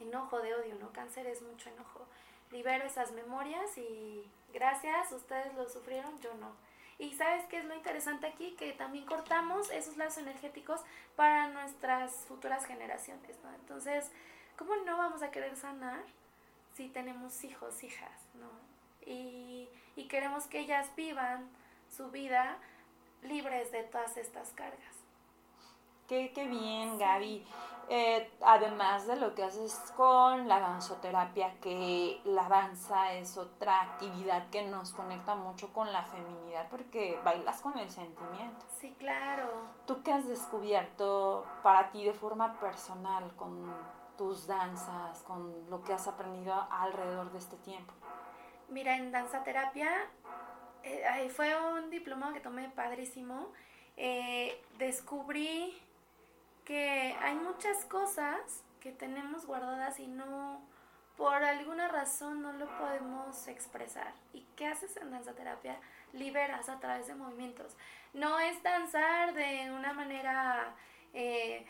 [0.00, 0.92] enojo, de odio, ¿no?
[0.92, 2.06] Cáncer es mucho enojo.
[2.50, 6.52] Libero esas memorias y gracias, ustedes lo sufrieron, yo no.
[6.98, 10.80] Y sabes qué es lo interesante aquí, que también cortamos esos lazos energéticos
[11.14, 13.54] para nuestras futuras generaciones, ¿no?
[13.54, 14.10] Entonces,
[14.58, 16.04] ¿cómo no vamos a querer sanar
[16.74, 18.50] si tenemos hijos, hijas, ¿no?
[19.10, 21.48] Y, y queremos que ellas vivan
[21.88, 22.58] su vida
[23.22, 24.96] libres de todas estas cargas.
[26.08, 27.44] Qué, qué bien, Gaby.
[27.90, 34.50] Eh, además de lo que haces con la danzoterapia, que la danza es otra actividad
[34.50, 38.66] que nos conecta mucho con la feminidad porque bailas con el sentimiento.
[38.78, 39.48] Sí, claro.
[39.86, 43.74] ¿Tú qué has descubierto para ti de forma personal con
[44.18, 47.94] tus danzas, con lo que has aprendido alrededor de este tiempo?
[48.68, 49.90] Mira, en danzaterapia
[50.82, 53.50] eh, fue un diploma que tomé padrísimo.
[53.96, 55.80] Eh, descubrí
[56.64, 60.60] que hay muchas cosas que tenemos guardadas y no,
[61.16, 64.12] por alguna razón no lo podemos expresar.
[64.32, 65.80] ¿Y qué haces en danzaterapia?
[66.12, 67.76] Liberas a través de movimientos.
[68.12, 70.74] No es danzar de una manera,
[71.12, 71.66] eh,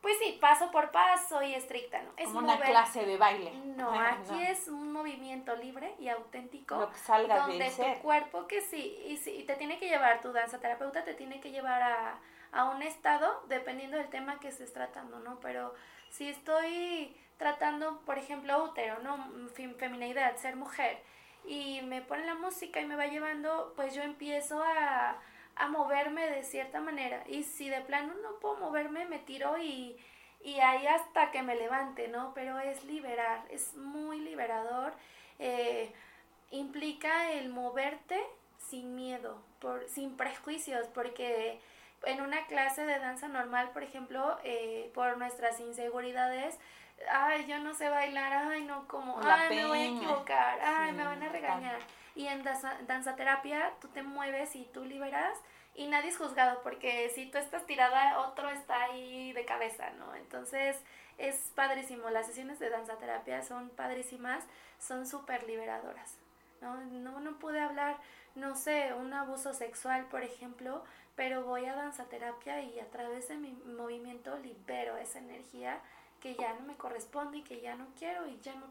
[0.00, 2.10] pues sí, paso por paso y estricta, ¿no?
[2.16, 3.52] Es Como una clase de baile.
[3.78, 6.74] No, aquí es un movimiento libre y auténtico.
[6.76, 10.20] Lo que salga donde tu cuerpo, que sí, y, sí, y te tiene que llevar,
[10.20, 12.18] tu danza terapeuta te tiene que llevar a
[12.52, 15.38] a un estado dependiendo del tema que estés tratando, ¿no?
[15.40, 15.74] Pero
[16.10, 19.30] si estoy tratando, por ejemplo, útero, ¿no?
[19.78, 21.02] Feminidad, ser mujer,
[21.44, 25.18] y me pone la música y me va llevando, pues yo empiezo a,
[25.58, 27.22] a moverme de cierta manera.
[27.26, 29.96] Y si de plano no puedo moverme, me tiro y,
[30.40, 32.32] y ahí hasta que me levante, ¿no?
[32.34, 34.92] Pero es liberar, es muy liberador.
[35.38, 35.92] Eh,
[36.50, 38.20] implica el moverte
[38.58, 41.60] sin miedo, por, sin prejuicios, porque
[42.04, 46.58] en una clase de danza normal, por ejemplo, eh, por nuestras inseguridades,
[47.10, 51.04] ay, yo no sé bailar, ay, no, como, ay, me voy a equivocar, ay, me
[51.04, 51.78] van a regañar.
[52.18, 55.38] Y en danza, danzaterapia tú te mueves y tú liberas
[55.76, 60.12] y nadie es juzgado porque si tú estás tirada, otro está ahí de cabeza, ¿no?
[60.16, 60.76] Entonces
[61.16, 64.42] es padrísimo, las sesiones de danzaterapia son padrísimas,
[64.80, 66.16] son súper liberadoras,
[66.60, 66.74] ¿no?
[66.86, 67.20] ¿no?
[67.20, 67.98] No pude hablar,
[68.34, 70.82] no sé, un abuso sexual, por ejemplo,
[71.14, 75.78] pero voy a danzaterapia y a través de mi movimiento libero esa energía
[76.20, 78.66] que ya no me corresponde y que ya no quiero y ya no,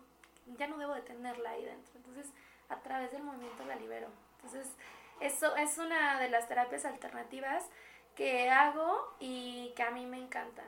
[0.58, 1.94] ya no debo de tenerla ahí dentro.
[1.96, 2.30] Entonces,
[2.70, 4.08] a través del movimiento la libero.
[4.38, 4.76] Entonces,
[5.20, 7.66] eso es una de las terapias alternativas
[8.16, 10.66] que hago y que a mí me encantan,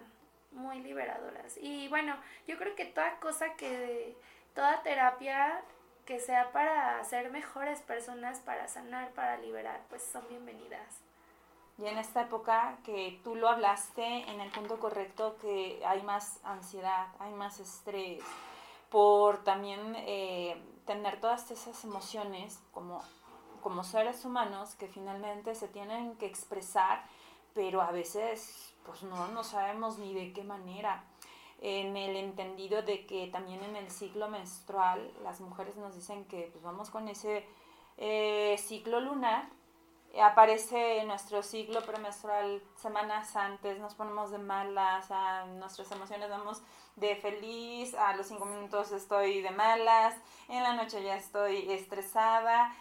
[0.51, 1.57] muy liberadoras.
[1.61, 2.15] Y bueno,
[2.47, 4.15] yo creo que toda cosa que,
[4.53, 5.61] toda terapia
[6.05, 11.01] que sea para ser mejores personas, para sanar, para liberar, pues son bienvenidas.
[11.77, 16.39] Y en esta época que tú lo hablaste en el punto correcto, que hay más
[16.43, 18.23] ansiedad, hay más estrés,
[18.89, 23.01] por también eh, tener todas esas emociones como,
[23.61, 27.05] como seres humanos que finalmente se tienen que expresar,
[27.53, 31.03] pero a veces pues no, no sabemos ni de qué manera.
[31.61, 36.49] En el entendido de que también en el ciclo menstrual las mujeres nos dicen que
[36.51, 37.45] pues vamos con ese
[37.97, 39.49] eh, ciclo lunar
[40.17, 46.61] aparece nuestro ciclo premenstrual semanas antes, nos ponemos de malas, a nuestras emociones vamos
[46.95, 50.15] de feliz, a los cinco minutos estoy de malas,
[50.47, 52.73] en la noche ya estoy estresada.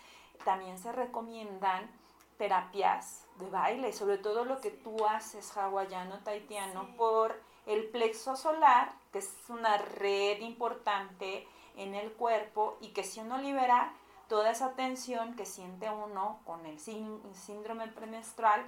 [0.45, 1.91] También se recomiendan
[2.39, 8.93] terapias de baile, sobre todo lo que tú haces hawaiano, taitiano, por el plexo solar,
[9.13, 13.93] que es una red importante en el cuerpo y que si uno libera
[14.29, 18.65] toda esa tensión que siente uno con el síndrome premenstrual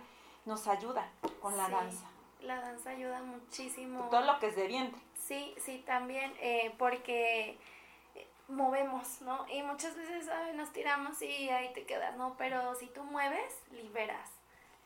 [0.46, 1.08] nos ayuda
[1.40, 2.06] con la danza.
[2.40, 4.08] La danza ayuda muchísimo.
[4.10, 5.00] Todo lo que es de vientre.
[5.14, 7.58] Sí, sí, también, eh, porque
[8.14, 9.46] eh, movemos, ¿no?
[9.48, 12.34] Y muchas veces nos tiramos y ahí te quedas, ¿no?
[12.38, 14.30] Pero si tú mueves, liberas.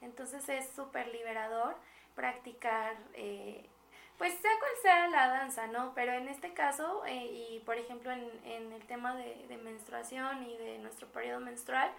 [0.00, 1.76] Entonces es súper liberador
[2.14, 3.68] practicar eh,
[4.18, 5.92] pues sea cual sea la danza, ¿no?
[5.94, 10.56] Pero en este caso, eh, y por ejemplo en, en el tema de, menstruación y
[10.56, 11.90] de nuestro periodo menstrual,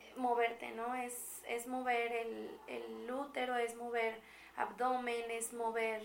[0.00, 0.94] eh, moverte, ¿no?
[0.94, 4.20] Es, es mover el, el útero, es mover
[4.56, 6.04] abdomen, es mover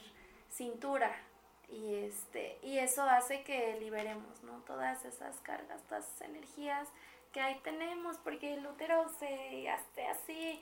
[0.50, 1.14] cintura.
[1.68, 4.62] Y, este, y eso hace que liberemos, ¿no?
[4.64, 6.88] Todas esas cargas, todas esas energías
[7.32, 10.62] que ahí tenemos, porque el útero se hace así,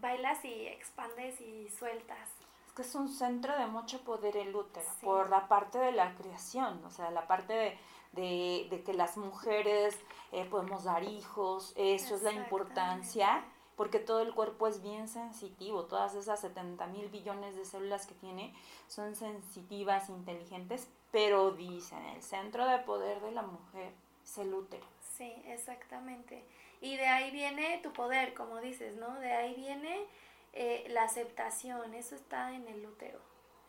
[0.00, 2.37] bailas y expandes y sueltas
[2.78, 6.80] que es un centro de mucho poder el útero, por la parte de la creación,
[6.84, 7.76] o sea, la parte
[8.12, 9.98] de, de, que las mujeres
[10.30, 15.86] eh, podemos dar hijos, eso es la importancia, porque todo el cuerpo es bien sensitivo,
[15.86, 18.54] todas esas 70 mil billones de células que tiene
[18.86, 24.86] son sensitivas, inteligentes, pero dicen, el centro de poder de la mujer es el útero.
[25.16, 26.44] Sí, exactamente.
[26.80, 29.18] Y de ahí viene tu poder, como dices, ¿no?
[29.18, 30.06] De ahí viene
[30.52, 33.20] eh, la aceptación, eso está en el útero.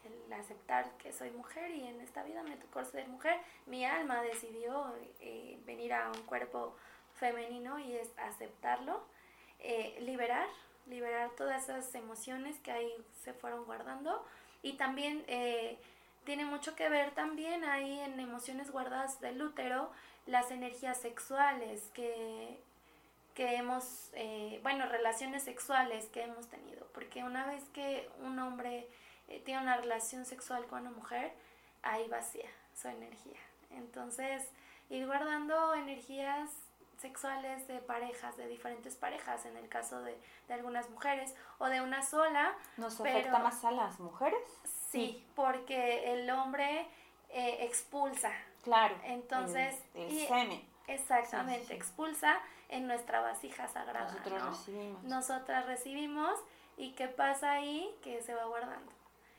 [0.04, 3.40] El aceptar que soy mujer y en esta vida me tocó ser mujer.
[3.66, 6.76] Mi alma decidió eh, venir a un cuerpo
[7.16, 9.04] femenino y es aceptarlo,
[9.60, 10.48] eh, liberar,
[10.88, 12.92] liberar todas esas emociones que ahí
[13.24, 14.26] se fueron guardando
[14.62, 15.26] y también
[16.24, 19.92] tiene mucho que ver también ahí en emociones guardadas del útero,
[20.26, 22.60] las energías sexuales que,
[23.40, 26.86] que hemos, eh, bueno, relaciones sexuales que hemos tenido.
[26.94, 28.86] Porque una vez que un hombre
[29.30, 31.32] eh, tiene una relación sexual con una mujer,
[31.82, 33.40] ahí vacía su energía.
[33.70, 34.46] Entonces,
[34.90, 36.50] ir guardando energías
[36.98, 40.18] sexuales de parejas, de diferentes parejas, en el caso de,
[40.50, 42.54] algunas mujeres o de una sola.
[42.76, 44.42] ¿Nos afecta más a las mujeres?
[44.92, 46.86] Sí, porque el hombre
[47.30, 48.34] eh, expulsa.
[48.66, 48.98] Claro.
[49.06, 50.62] Entonces, el, semen.
[50.88, 54.12] Exactamente, expulsa en nuestra vasija sagrada.
[54.12, 55.04] Nosotros recibimos.
[55.04, 56.40] Nosotras recibimos
[56.78, 57.90] y ¿qué pasa ahí?
[58.02, 58.92] Que se va guardando.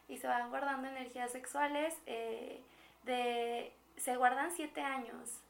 [0.09, 2.63] Y se van guardando energías sexuales eh,
[3.05, 3.73] de...
[3.97, 5.41] Se guardan siete años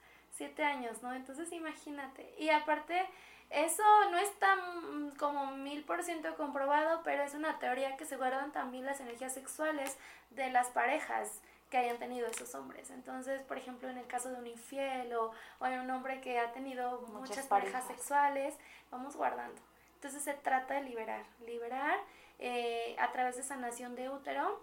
[0.40, 1.12] siete años, ¿no?
[1.12, 2.34] Entonces imagínate.
[2.38, 3.06] Y aparte,
[3.50, 8.16] eso no está mm, como mil por ciento comprobado, pero es una teoría que se
[8.16, 9.98] guardan también las energías sexuales
[10.30, 12.90] de las parejas que hayan tenido esos hombres.
[12.90, 16.38] Entonces, por ejemplo, en el caso de un infiel o, o en un hombre que
[16.38, 17.86] ha tenido muchas, parejas.
[17.86, 18.54] sexuales,
[18.90, 19.60] vamos guardando.
[19.94, 21.98] Entonces se trata de liberar, liberar
[22.38, 24.60] eh, a través de sanación de útero.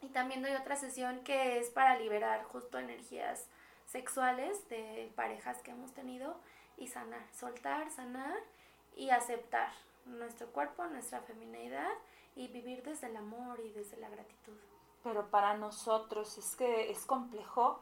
[0.00, 3.48] Y también doy otra sesión que es para liberar justo energías
[3.86, 6.38] sexuales de parejas que hemos tenido
[6.76, 8.36] y sanar, soltar, sanar
[8.96, 9.72] y aceptar
[10.04, 11.90] nuestro cuerpo, nuestra feminidad
[12.36, 14.58] y vivir desde el amor y desde la gratitud.
[15.04, 17.78] Pero para nosotros es que es complejo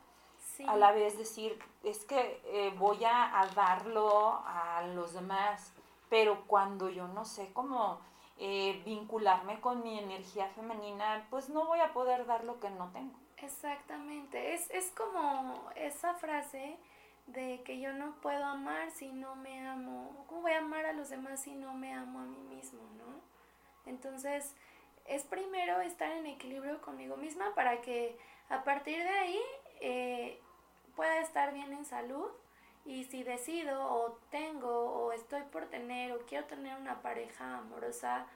[0.66, 5.72] a la vez decir, es que eh, voy a, darlo a los demás,
[6.10, 8.00] pero cuando yo no sé cómo
[8.38, 12.88] eh, vincularme con mi energía femenina, pues no voy a poder dar lo que no
[12.88, 13.18] tengo.
[13.38, 16.76] Exactamente, es, es como esa frase
[17.26, 20.24] de que yo no puedo amar si no me amo.
[20.28, 23.90] ¿Cómo voy a amar a los demás si no me amo a mí mismo, no?
[23.90, 24.54] Entonces,
[25.06, 28.16] es primero estar en equilibrio conmigo misma para que
[28.48, 29.40] a partir de ahí
[29.80, 30.40] eh,
[30.96, 32.30] pueda estar bien en salud
[32.84, 38.26] y si decido o tengo o estoy por tener o quiero tener una pareja amorosa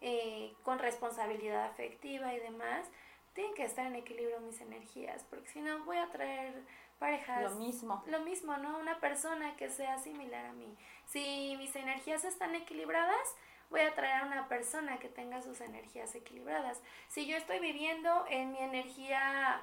[0.00, 2.88] eh, con responsabilidad afectiva y demás,
[3.34, 6.64] tienen que estar en equilibrio mis energías, porque si no voy a traer
[6.98, 7.42] parejas.
[7.42, 8.02] Lo mismo.
[8.06, 8.78] Lo mismo, ¿no?
[8.78, 10.76] Una persona que sea similar a mí.
[11.06, 13.36] Si mis energías están equilibradas,
[13.72, 16.80] voy a traer a una persona que tenga sus energías equilibradas.
[17.08, 19.62] Si yo estoy viviendo en mi energía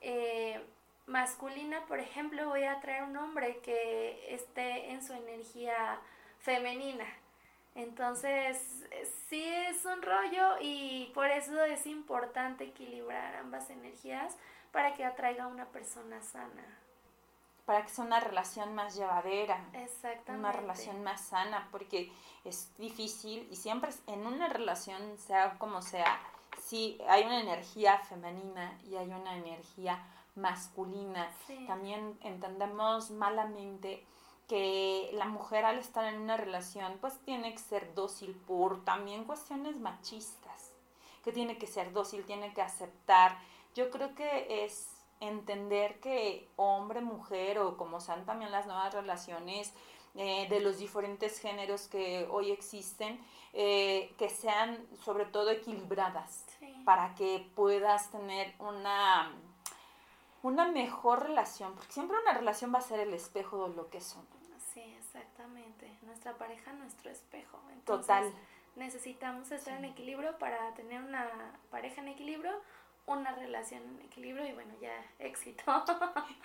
[0.00, 0.60] eh,
[1.06, 6.00] masculina, por ejemplo, voy a traer un hombre que esté en su energía
[6.40, 7.06] femenina.
[7.74, 8.84] Entonces,
[9.28, 14.36] sí es un rollo y por eso es importante equilibrar ambas energías
[14.72, 16.81] para que atraiga a una persona sana.
[17.64, 19.64] Para que sea una relación más llevadera.
[19.72, 20.32] Exactamente.
[20.32, 22.12] Una relación más sana, porque
[22.44, 26.20] es difícil y siempre en una relación, sea como sea,
[26.60, 31.30] si hay una energía femenina y hay una energía masculina,
[31.66, 34.04] también entendemos malamente
[34.48, 39.24] que la mujer al estar en una relación pues tiene que ser dócil por también
[39.24, 40.72] cuestiones machistas,
[41.24, 43.38] que tiene que ser dócil, tiene que aceptar.
[43.74, 44.88] Yo creo que es
[45.22, 49.72] entender que hombre, mujer o como sean también las nuevas relaciones
[50.14, 53.18] eh, de los diferentes géneros que hoy existen,
[53.54, 56.44] eh, que sean sobre todo equilibradas
[56.84, 59.32] para que puedas tener una
[60.42, 64.00] una mejor relación, porque siempre una relación va a ser el espejo de lo que
[64.00, 64.26] son.
[64.74, 65.90] Sí, exactamente.
[66.02, 67.60] Nuestra pareja, nuestro espejo.
[67.84, 68.32] Total.
[68.74, 71.28] Necesitamos estar en equilibrio para tener una
[71.70, 72.52] pareja en equilibrio,
[73.06, 75.62] una relación en equilibrio y bueno, ya éxito.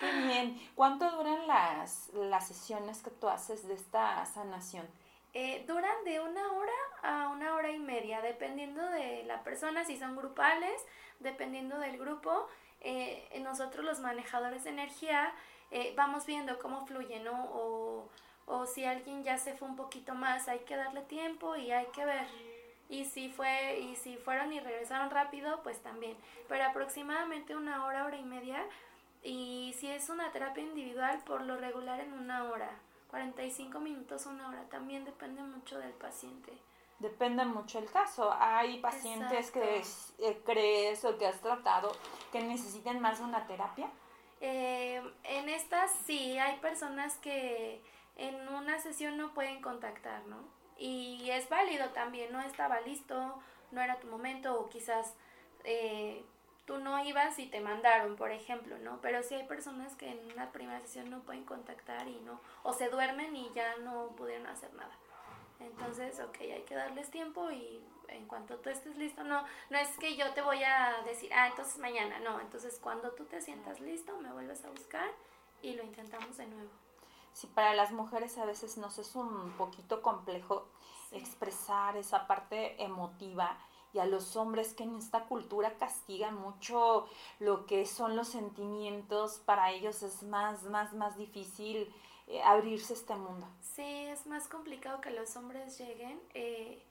[0.00, 0.70] Muy bien.
[0.74, 4.86] ¿Cuánto duran las, las sesiones que tú haces de esta sanación?
[5.34, 9.98] Eh, duran de una hora a una hora y media, dependiendo de la persona, si
[9.98, 10.84] son grupales,
[11.20, 12.48] dependiendo del grupo.
[12.80, 15.32] Eh, nosotros los manejadores de energía
[15.70, 17.44] eh, vamos viendo cómo fluye, ¿no?
[17.52, 18.08] O,
[18.46, 21.86] o si alguien ya se fue un poquito más, hay que darle tiempo y hay
[21.86, 22.26] que ver.
[22.88, 26.16] Y si fue y si fueron y regresaron rápido, pues también.
[26.48, 28.64] Pero aproximadamente una hora, hora y media.
[29.22, 32.70] Y si es una terapia individual, por lo regular en una hora.
[33.10, 34.64] 45 minutos, una hora.
[34.70, 36.52] También depende mucho del paciente.
[36.98, 38.34] Depende mucho el caso.
[38.38, 39.82] Hay pacientes que
[40.18, 41.92] eh, crees o que has tratado
[42.32, 43.88] que necesiten más de una terapia.
[44.40, 47.80] Eh, en estas sí, hay personas que
[48.16, 50.38] en una sesión no pueden contactar, ¿no?
[50.78, 53.34] Y es válido también, no estaba listo,
[53.72, 55.14] no era tu momento o quizás
[55.64, 56.24] eh,
[56.64, 59.00] tú no ibas y te mandaron, por ejemplo, ¿no?
[59.00, 62.72] Pero sí hay personas que en una primera sesión no pueden contactar y no, o
[62.72, 64.92] se duermen y ya no pudieron hacer nada.
[65.60, 69.88] Entonces, ok, hay que darles tiempo y en cuanto tú estés listo, no, no es
[69.98, 73.80] que yo te voy a decir, ah, entonces mañana, no, entonces cuando tú te sientas
[73.80, 75.10] listo, me vuelves a buscar
[75.62, 76.70] y lo intentamos de nuevo.
[77.38, 80.66] Sí, para las mujeres a veces nos es un poquito complejo
[81.12, 83.56] expresar esa parte emotiva
[83.92, 87.06] y a los hombres que en esta cultura castigan mucho
[87.38, 91.94] lo que son los sentimientos, para ellos es más, más, más difícil
[92.26, 93.46] eh, abrirse este mundo.
[93.60, 96.20] Sí, es más complicado que los hombres lleguen.
[96.34, 96.82] Eh,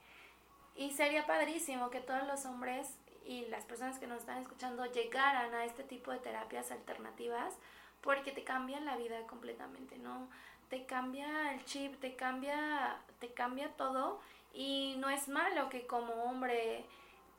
[0.78, 2.96] y sería padrísimo que todos los hombres
[3.26, 7.54] y las personas que nos están escuchando llegaran a este tipo de terapias alternativas
[8.02, 10.28] porque te cambian la vida completamente, ¿no?
[10.70, 14.20] Te cambia el chip, te cambia, te cambia todo
[14.54, 16.86] y no es malo que como hombre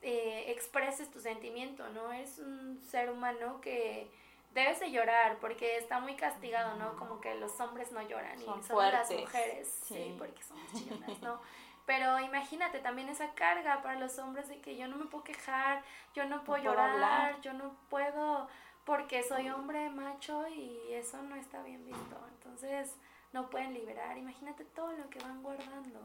[0.01, 2.11] eh, expreses tu sentimiento, ¿no?
[2.11, 4.09] Es un ser humano que
[4.53, 6.95] debes de llorar porque está muy castigado, ¿no?
[6.97, 11.39] Como que los hombres no lloran y son las mujeres, sí, porque son chillonas, ¿no?
[11.85, 15.83] Pero imagínate también esa carga para los hombres de que yo no me puedo quejar,
[16.13, 18.47] yo no puedo llorar, yo no puedo
[18.89, 22.17] porque soy hombre macho y eso no está bien visto.
[22.33, 22.95] Entonces
[23.31, 24.17] no pueden liberar.
[24.17, 25.99] Imagínate todo lo que van guardando.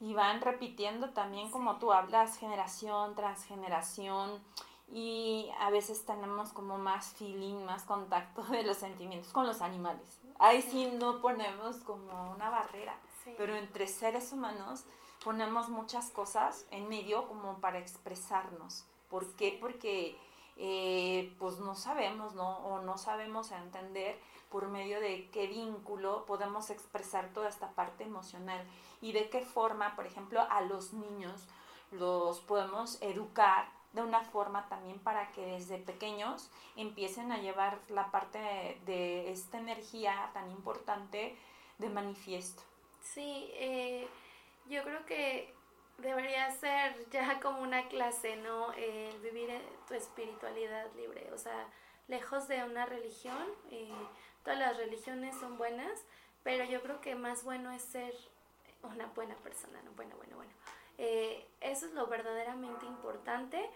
[0.00, 4.42] Y van repitiendo también como tú hablas, generación tras generación.
[4.90, 10.18] Y a veces tenemos como más feeling, más contacto de los sentimientos con los animales.
[10.38, 12.96] Ahí sí, no ponemos como una barrera.
[13.36, 14.86] Pero entre seres humanos
[15.22, 18.86] ponemos muchas cosas en medio como para expresarnos.
[19.10, 19.58] ¿Por qué?
[19.60, 20.16] Porque
[20.58, 22.58] eh, pues no sabemos, ¿no?
[22.58, 24.18] O no sabemos entender
[24.50, 28.66] por medio de qué vínculo podemos expresar toda esta parte emocional
[29.00, 31.46] y de qué forma, por ejemplo, a los niños
[31.92, 38.10] los podemos educar de una forma también para que desde pequeños empiecen a llevar la
[38.10, 41.36] parte de, esta energía tan importante
[41.78, 42.62] de manifiesto.
[43.00, 44.08] Sí, eh,
[44.68, 45.54] yo creo que
[45.98, 48.72] debería ser ya como una clase, ¿no?
[48.72, 49.50] El vivir
[49.86, 51.68] tu espiritualidad libre, o sea,
[52.06, 53.44] lejos de una religión.
[53.70, 53.92] Eh,
[54.44, 56.04] todas las religiones son buenas,
[56.42, 58.14] pero yo creo que más bueno es ser
[58.82, 59.90] una buena persona, ¿no?
[59.92, 60.52] Bueno, bueno, bueno.
[60.98, 63.68] Eh, eso es lo verdaderamente importante.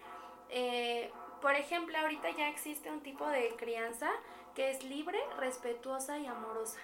[0.49, 1.11] Eh,
[1.41, 4.09] por ejemplo, ahorita ya existe un tipo de crianza
[4.55, 6.79] que es libre, respetuosa y amorosa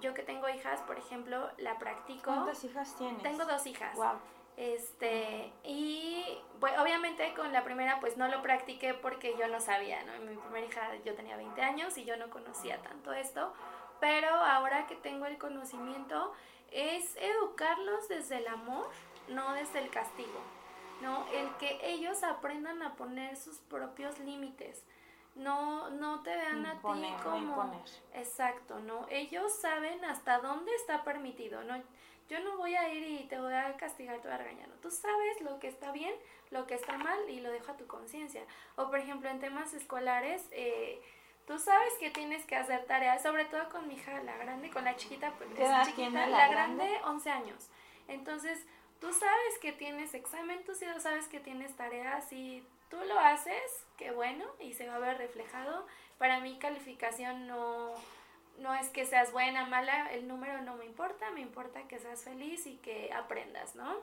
[0.00, 2.24] yo que tengo hijas, por ejemplo, la practico.
[2.24, 3.22] ¿Cuántas hijas tienes?
[3.22, 3.96] Tengo dos hijas.
[3.96, 4.18] Wow.
[4.58, 6.24] Este, y
[6.60, 10.12] obviamente con la primera pues no lo practiqué porque yo no sabía, ¿no?
[10.28, 13.52] Mi primera hija yo tenía 20 años y yo no conocía tanto esto,
[14.00, 16.32] pero ahora que tengo el conocimiento
[16.72, 18.88] es educarlos desde el amor,
[19.28, 20.40] no desde el castigo,
[21.02, 21.24] ¿no?
[21.28, 24.84] El que ellos aprendan a poner sus propios límites
[25.38, 27.82] no, no te vean a ti como
[28.12, 31.80] exacto, no, ellos saben hasta dónde está permitido, no,
[32.28, 34.90] yo no voy a ir y te voy a castigar, te voy a regañar, tú
[34.90, 36.14] sabes lo que está bien,
[36.50, 38.42] lo que está mal y lo dejo a tu conciencia.
[38.76, 41.00] O por ejemplo en temas escolares, eh,
[41.46, 44.84] tú sabes que tienes que hacer tareas, sobre todo con mi hija, la grande, con
[44.84, 46.84] la chiquita, pues es chiquita, la, grande?
[46.84, 47.68] grande 11 años.
[48.08, 48.66] Entonces,
[49.00, 54.10] tú sabes que tienes examen, tú sabes que tienes tareas y tú lo haces, qué
[54.10, 55.86] bueno, y se va a ver reflejado.
[56.18, 57.94] Para mí calificación no,
[58.58, 62.24] no es que seas buena, mala, el número no me importa, me importa que seas
[62.24, 63.96] feliz y que aprendas, ¿no?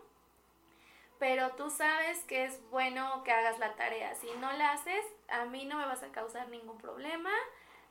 [1.20, 4.16] Pero tú sabes que es bueno que hagas la tarea.
[4.16, 7.32] Si no la haces, a mí no me vas a causar ningún problema.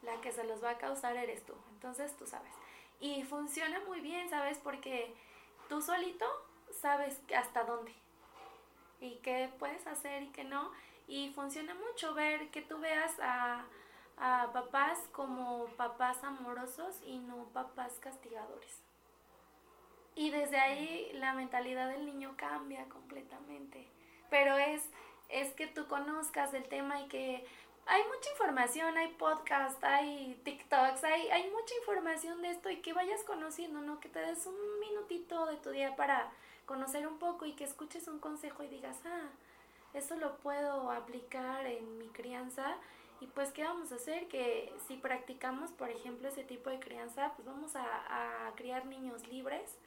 [0.03, 1.55] La que se los va a causar eres tú.
[1.73, 2.53] Entonces tú sabes.
[3.01, 4.59] Y funciona muy bien, ¿sabes?
[4.59, 5.15] Porque
[5.69, 6.27] tú solito
[6.81, 7.95] sabes hasta dónde
[9.01, 10.71] y qué puedes hacer y qué no.
[11.07, 13.65] Y funciona mucho ver que tú veas a,
[14.17, 18.83] a papás como papás amorosos y no papás castigadores.
[20.15, 23.89] Y desde ahí la mentalidad del niño cambia completamente.
[24.31, 24.89] Pero es,
[25.29, 27.47] es que tú conozcas el tema y que
[27.87, 32.93] hay mucha información, hay podcast, hay TikToks, hay, hay mucha información de esto y que
[32.93, 34.01] vayas conociendo, ¿no?
[34.01, 36.31] Que te des un minutito de tu día para
[36.65, 39.29] conocer un poco y que escuches un consejo y digas, ah,
[39.93, 42.77] eso lo puedo aplicar en mi crianza.
[43.25, 44.29] Y pues, ¿qué vamos a hacer?
[44.29, 49.79] Que si practicamos, por ejemplo, ese tipo de crianza, pues vamos a, criar niños libres,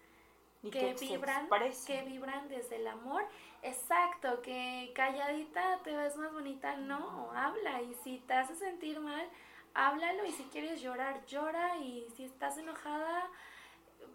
[0.63, 1.47] que, vibran,
[1.85, 3.23] que vibran desde el amor.
[3.61, 7.83] Exacto, que calladita te ves más bonita, no, habla.
[7.83, 9.29] Y si te hace sentir mal,
[9.75, 10.25] háblalo.
[10.25, 11.77] Y si quieres llorar, llora.
[11.77, 13.29] Y si estás enojada,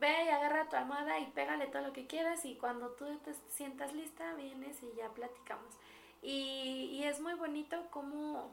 [0.00, 3.34] ve y agarra tu almohada y pégale todo lo que quieras y cuando tú te
[3.50, 5.78] sientas lista vienes y ya platicamos.
[6.22, 8.52] Y, y es muy bonito cómo,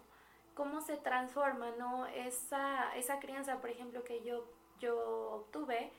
[0.54, 2.06] cómo se transforma, ¿no?
[2.08, 4.45] Esa, esa crianza, por ejemplo, que yo,
[4.80, 5.91] yo obtuve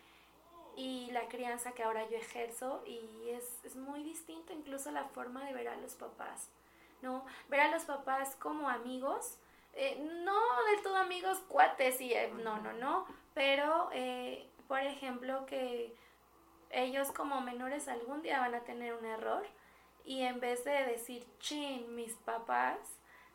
[0.77, 5.45] y la crianza que ahora yo ejerzo y es, es muy distinto incluso la forma
[5.45, 6.49] de ver a los papás,
[7.03, 7.25] ¿no?
[7.49, 9.39] Ver a los papás como amigos,
[9.75, 10.41] eh, no
[10.71, 15.95] del todo amigos, cuates y eh, no, no, no, pero eh, por ejemplo que
[16.71, 19.47] ellos como menores algún día van a tener un error
[20.05, 22.79] y en vez de decir, chin, mis papás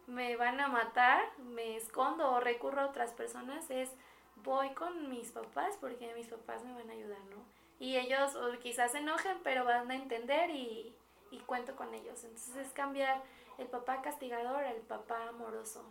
[0.08, 3.92] me van a matar, me escondo o recurro a otras personas, es
[4.38, 7.44] voy con mis papás porque mis papás me van a ayudar, ¿no?
[7.80, 10.96] Y ellos quizás se enojen, pero van a entender y,
[11.32, 12.24] y cuento con ellos.
[12.24, 13.22] Entonces es cambiar
[13.58, 15.84] el papá castigador al papá amoroso.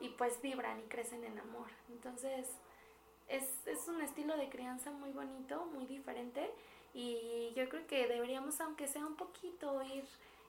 [0.00, 1.68] Y pues vibran y crecen en amor.
[1.90, 2.48] Entonces
[3.28, 6.50] es, es un estilo de crianza muy bonito, muy diferente.
[6.92, 10.04] Y yo creo que deberíamos, aunque sea un poquito, ir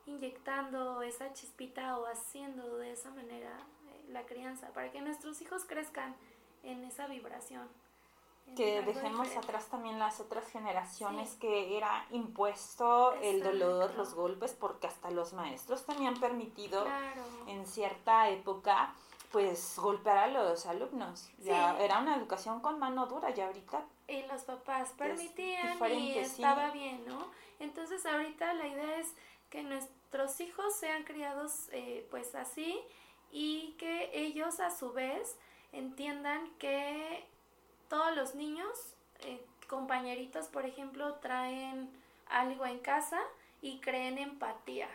[0.05, 3.51] inyectando esa chispita o haciendo de esa manera
[3.87, 6.15] eh, la crianza para que nuestros hijos crezcan
[6.63, 7.67] en esa vibración.
[8.57, 14.85] Que dejemos atrás también las otras generaciones que era impuesto el dolor, los golpes, porque
[14.87, 16.85] hasta los maestros tenían permitido
[17.47, 18.93] en cierta época
[19.31, 21.31] pues golpear a los alumnos.
[21.39, 26.71] Ya era una educación con mano dura y ahorita y los papás permitían y estaba
[26.71, 27.27] bien, ¿no?
[27.59, 29.13] Entonces ahorita la idea es
[29.53, 32.75] que nuestros hijos sean criados eh, pues así
[33.31, 35.37] y que ellos a su vez
[35.71, 37.23] entiendan que
[37.87, 41.87] todos los niños, eh, compañeritos, por ejemplo, traen
[42.25, 43.21] algo en casa
[43.61, 44.89] y creen empatía,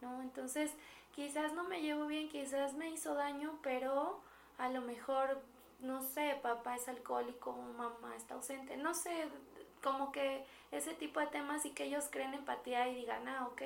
[0.00, 0.22] ¿no?
[0.22, 0.70] Entonces,
[1.16, 4.20] quizás no me llevo bien, quizás me hizo daño, pero
[4.58, 5.42] a lo mejor,
[5.80, 9.28] no sé, papá es alcohólico, mamá está ausente, no sé,
[9.82, 13.62] como que ese tipo de temas y que ellos creen empatía y digan, ah, ok,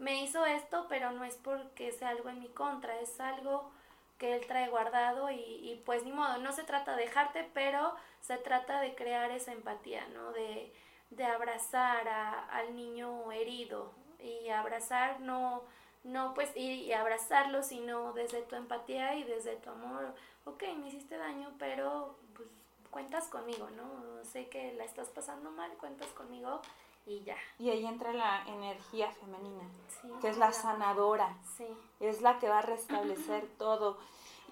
[0.00, 3.70] me hizo esto, pero no es porque sea algo en mi contra, es algo
[4.18, 8.38] que él trae guardado y, pues ni modo, no se trata de dejarte, pero se
[8.38, 10.32] trata de crear esa empatía, ¿no?
[10.32, 10.72] De,
[11.24, 15.64] abrazar al niño herido y abrazar no,
[16.04, 21.18] no pues y, abrazarlo, sino desde tu empatía y desde tu amor, ok, me hiciste
[21.18, 22.48] daño, pero pues
[22.90, 24.24] cuentas conmigo, ¿no?
[24.24, 26.62] Sé que la estás pasando mal, cuentas conmigo
[27.06, 27.36] y ya.
[27.58, 29.64] Y ahí entra la energía femenina,
[30.20, 31.66] que es la sanadora, sí.
[31.98, 33.98] es la que va a restablecer todo.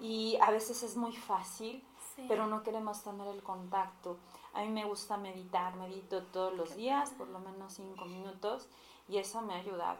[0.01, 1.83] Y a veces es muy fácil,
[2.27, 4.17] pero no queremos tener el contacto.
[4.53, 8.67] A mí me gusta meditar, medito todos los días, por lo menos cinco minutos,
[9.07, 9.99] y eso me ha ayudado.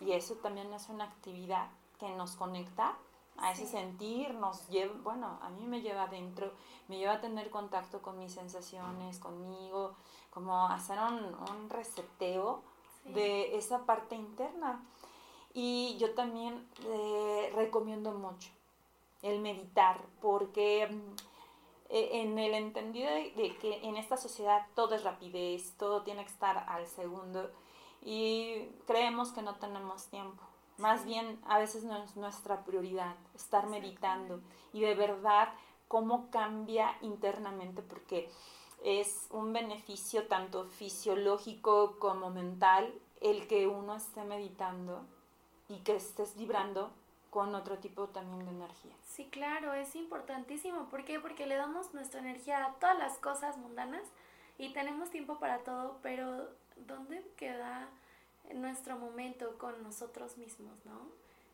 [0.00, 1.68] Y eso también es una actividad
[1.98, 2.96] que nos conecta
[3.38, 6.52] a ese sentir, nos lleva, bueno, a mí me lleva adentro,
[6.88, 9.94] me lleva a tener contacto con mis sensaciones, conmigo,
[10.38, 12.62] como hacer un, un reseteo
[13.06, 14.80] de esa parte interna.
[15.52, 18.50] Y yo también eh, recomiendo mucho
[19.22, 21.16] el meditar, porque mm,
[21.88, 26.30] e, en el entendido de, que en esta sociedad todo es rapidez, todo tiene que
[26.30, 27.50] estar al segundo
[28.00, 30.40] y creemos que no tenemos tiempo.
[30.76, 34.40] Más bien, a veces no es nuestra prioridad estar meditando
[34.72, 35.48] y de verdad
[35.88, 38.30] cómo cambia internamente, porque
[38.84, 45.04] es un beneficio tanto fisiológico como mental el que uno esté meditando
[45.68, 46.90] y que estés vibrando
[47.30, 48.92] con otro tipo también de energía.
[49.04, 50.88] Sí, claro, es importantísimo.
[50.88, 51.20] ¿Por qué?
[51.20, 54.02] Porque le damos nuestra energía a todas las cosas mundanas
[54.56, 57.88] y tenemos tiempo para todo, pero ¿dónde queda
[58.54, 61.00] nuestro momento con nosotros mismos, no?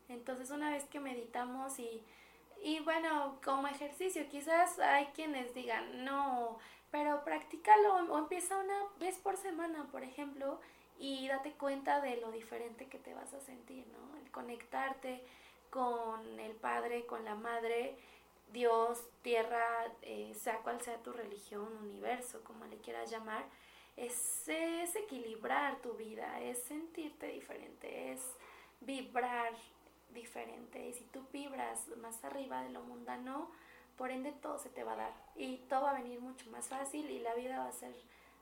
[0.07, 2.03] Entonces, una vez que meditamos y,
[2.63, 6.57] y bueno, como ejercicio, quizás hay quienes digan, no,
[6.95, 10.61] pero practícalo o empieza una vez por semana, por ejemplo,
[10.97, 14.17] y date cuenta de lo diferente que te vas a sentir, ¿no?
[14.17, 15.21] El conectarte
[15.69, 17.97] con el Padre, con la Madre,
[18.53, 23.43] Dios, tierra, eh, sea cual sea tu religión, universo, como le quieras llamar,
[23.97, 28.21] es, es equilibrar tu vida, es sentirte diferente, es
[28.79, 29.51] vibrar
[30.13, 30.87] diferente.
[30.87, 33.51] Y si tú vibras más arriba de lo mundano,
[33.97, 36.67] por ende todo se te va a dar y todo va a venir mucho más
[36.67, 37.95] fácil y la vida va a ser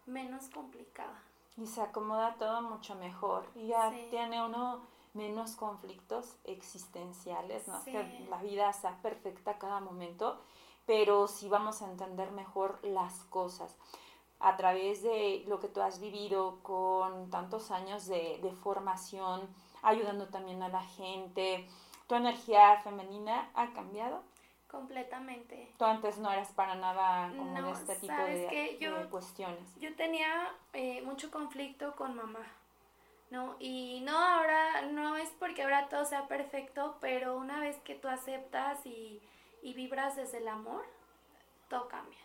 [0.05, 1.21] menos complicada.
[1.57, 3.45] Y se acomoda todo mucho mejor.
[3.55, 4.81] Y ya tiene uno
[5.13, 10.41] menos conflictos existenciales, no que la vida sea perfecta a cada momento,
[10.87, 13.75] pero sí vamos a entender mejor las cosas
[14.43, 19.47] a través de lo que tú has vivido con tantos años de, formación,
[19.81, 21.65] ayudando también a la gente.
[22.07, 24.21] ¿Tu energía femenina ha cambiado?
[24.73, 25.71] Completamente.
[25.77, 29.75] Tú antes no eras para nada como de este tipo de, cuestiones.
[29.79, 32.39] Yo tenía eh, mucho conflicto con mamá.
[33.29, 33.55] ¿no?
[33.59, 38.07] Y no ahora, no es porque ahora todo sea perfecto, pero una vez que tú
[38.07, 39.21] aceptas y,
[39.61, 40.83] vibras desde el amor,
[41.69, 42.19] todo cambia.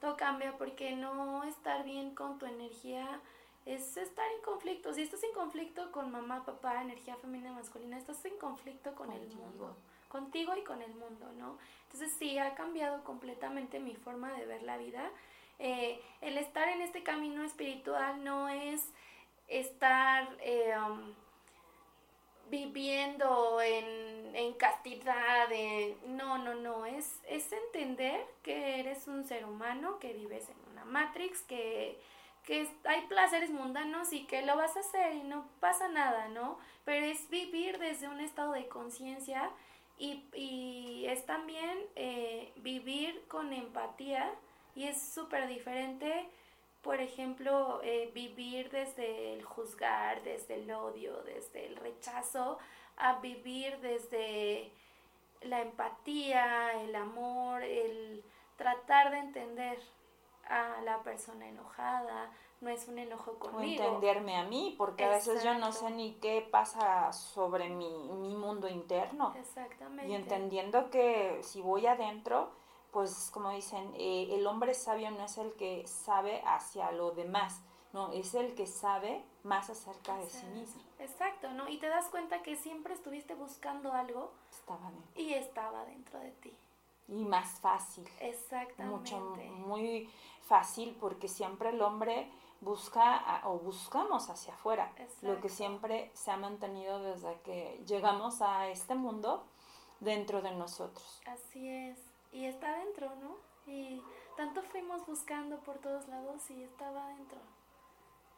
[0.00, 3.20] todo cambia porque no estar bien con tu energía
[3.66, 4.92] es estar en conflicto.
[4.92, 9.28] Si estás en conflicto con mamá, papá, energía femenina, masculina, estás en conflicto con el
[9.28, 9.76] mundo,
[10.14, 11.58] contigo y con el mundo, ¿no?
[11.86, 15.10] Entonces sí, ha cambiado completamente mi forma de ver la vida.
[15.58, 18.92] Eh, el estar en este camino espiritual no es
[19.48, 21.12] estar eh, um,
[22.48, 25.48] viviendo en, en castidad,
[26.06, 30.84] no, no, no, es, es entender que eres un ser humano, que vives en una
[30.84, 31.98] matrix, que
[32.44, 36.58] que hay placeres mundanos y que lo vas a hacer y no pasa nada, ¿no?
[36.84, 39.50] Pero es vivir desde un estado de conciencia
[39.98, 44.32] y, y, es también eh, vivir con empatía
[44.74, 46.28] y es súper diferente,
[46.82, 52.58] por ejemplo, eh, vivir desde el juzgar, desde el odio, desde el rechazo,
[52.96, 54.70] a vivir desde
[55.42, 58.22] la empatía, el amor, el
[58.56, 59.78] tratar de entender
[60.48, 62.30] a la persona enojada,
[62.64, 63.82] no es un enojo conmigo.
[63.82, 67.88] O entenderme a mí, porque a veces yo no sé ni qué pasa sobre mi,
[68.14, 69.34] mi mundo interno.
[69.36, 70.10] Exactamente.
[70.10, 72.50] Y entendiendo que si voy adentro,
[72.90, 77.62] pues como dicen, eh, el hombre sabio no es el que sabe hacia lo demás,
[77.92, 80.82] no, es el que sabe más acerca de sí mismo.
[80.98, 81.68] Exacto, ¿no?
[81.68, 84.32] Y te das cuenta que siempre estuviste buscando algo.
[84.50, 85.22] Estaba dentro.
[85.22, 86.56] Y estaba dentro de ti
[87.08, 88.08] y más fácil.
[88.20, 89.14] Exactamente.
[89.14, 89.18] Mucho,
[89.66, 90.08] muy
[90.42, 92.30] fácil porque siempre el hombre
[92.60, 94.92] busca o buscamos hacia afuera,
[95.22, 99.46] lo que siempre se ha mantenido desde que llegamos a este mundo
[100.00, 101.20] dentro de nosotros.
[101.26, 101.98] Así es,
[102.32, 103.36] y está dentro, ¿no?
[103.66, 104.02] Y
[104.36, 107.38] tanto fuimos buscando por todos lados y estaba dentro.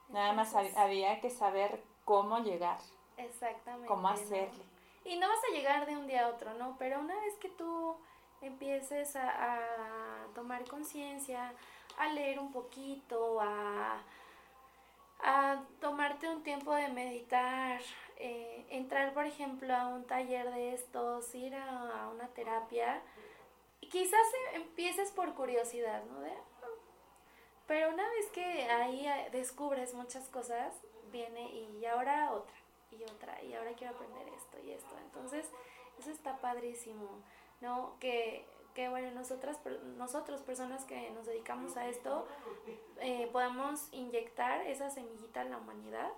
[0.08, 2.78] Nada más había que saber cómo llegar.
[3.16, 3.88] Exactamente.
[3.88, 4.64] Cómo hacerle.
[5.04, 6.76] Y no vas a llegar de un día a otro, ¿no?
[6.78, 7.96] Pero una vez que tú
[8.40, 9.60] empieces a,
[10.34, 11.54] tomar conciencia,
[11.98, 14.02] a leer un poquito, a,
[15.20, 17.80] a, tomarte un tiempo de meditar,
[18.16, 23.02] eh, entrar, por ejemplo, a un taller de estos, ir a, una terapia.
[23.80, 26.26] Quizás empieces por curiosidad, ¿no?
[27.66, 30.74] pero una vez que ahí eh, descubres muchas cosas,
[31.10, 32.54] viene y ahora otra,
[32.90, 34.96] y otra, y ahora quiero aprender esto y esto.
[34.98, 35.50] Entonces,
[35.98, 37.22] eso está padrísimo.
[37.60, 37.96] ¿no?
[38.00, 38.44] Que,
[38.76, 39.58] que bueno, nosotras,
[39.96, 42.26] nosotros, personas que nos dedicamos a esto,
[43.00, 46.10] eh, podamos inyectar esa semillita en la humanidad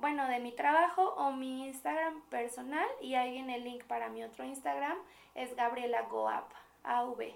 [0.00, 4.24] bueno, de mi trabajo o mi Instagram personal y ahí en el link para mi
[4.24, 4.96] otro Instagram
[5.34, 6.50] es Gabriela Goap,
[6.84, 7.32] AV.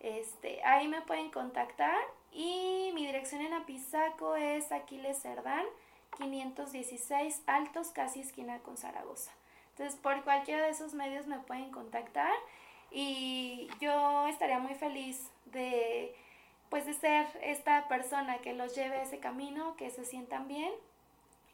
[0.00, 1.98] Este, ahí me pueden contactar
[2.32, 5.64] y mi dirección en Apizaco es Aquiles Cerdán
[6.18, 9.32] 516 Altos, casi esquina con Zaragoza.
[9.70, 12.32] Entonces, por cualquiera de esos medios me pueden contactar
[12.90, 16.14] y yo estaría muy feliz de
[16.68, 20.72] pues de ser esta persona que los lleve a ese camino, que se sientan bien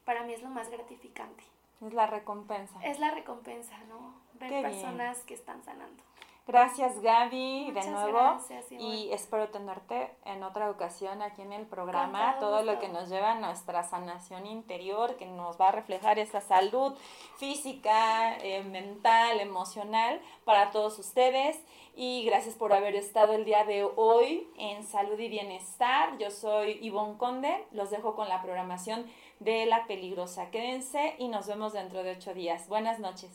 [0.08, 1.44] para mí es lo más gratificante.
[1.86, 2.82] Es la recompensa.
[2.82, 4.14] Es la recompensa, ¿no?
[4.40, 6.02] Ver personas que están sanando.
[6.46, 8.18] Gracias Gaby, de nuevo.
[8.18, 12.38] Gracias, y espero tenerte en otra ocasión aquí en el programa.
[12.40, 16.40] Todo, lo que nos lleva a nuestra sanación interior, que nos va a reflejar esa
[16.40, 16.96] salud
[17.36, 21.62] física, eh, mental, emocional para todos ustedes.
[21.94, 26.16] Y gracias por haber estado el día de hoy en Salud y Bienestar.
[26.16, 27.66] Yo soy Ivonne Conde.
[27.72, 29.04] Los dejo con la programación
[29.40, 30.50] de La Peligrosa.
[30.50, 32.68] Quédense y nos vemos dentro de ocho días.
[32.68, 33.30] Buenas noches.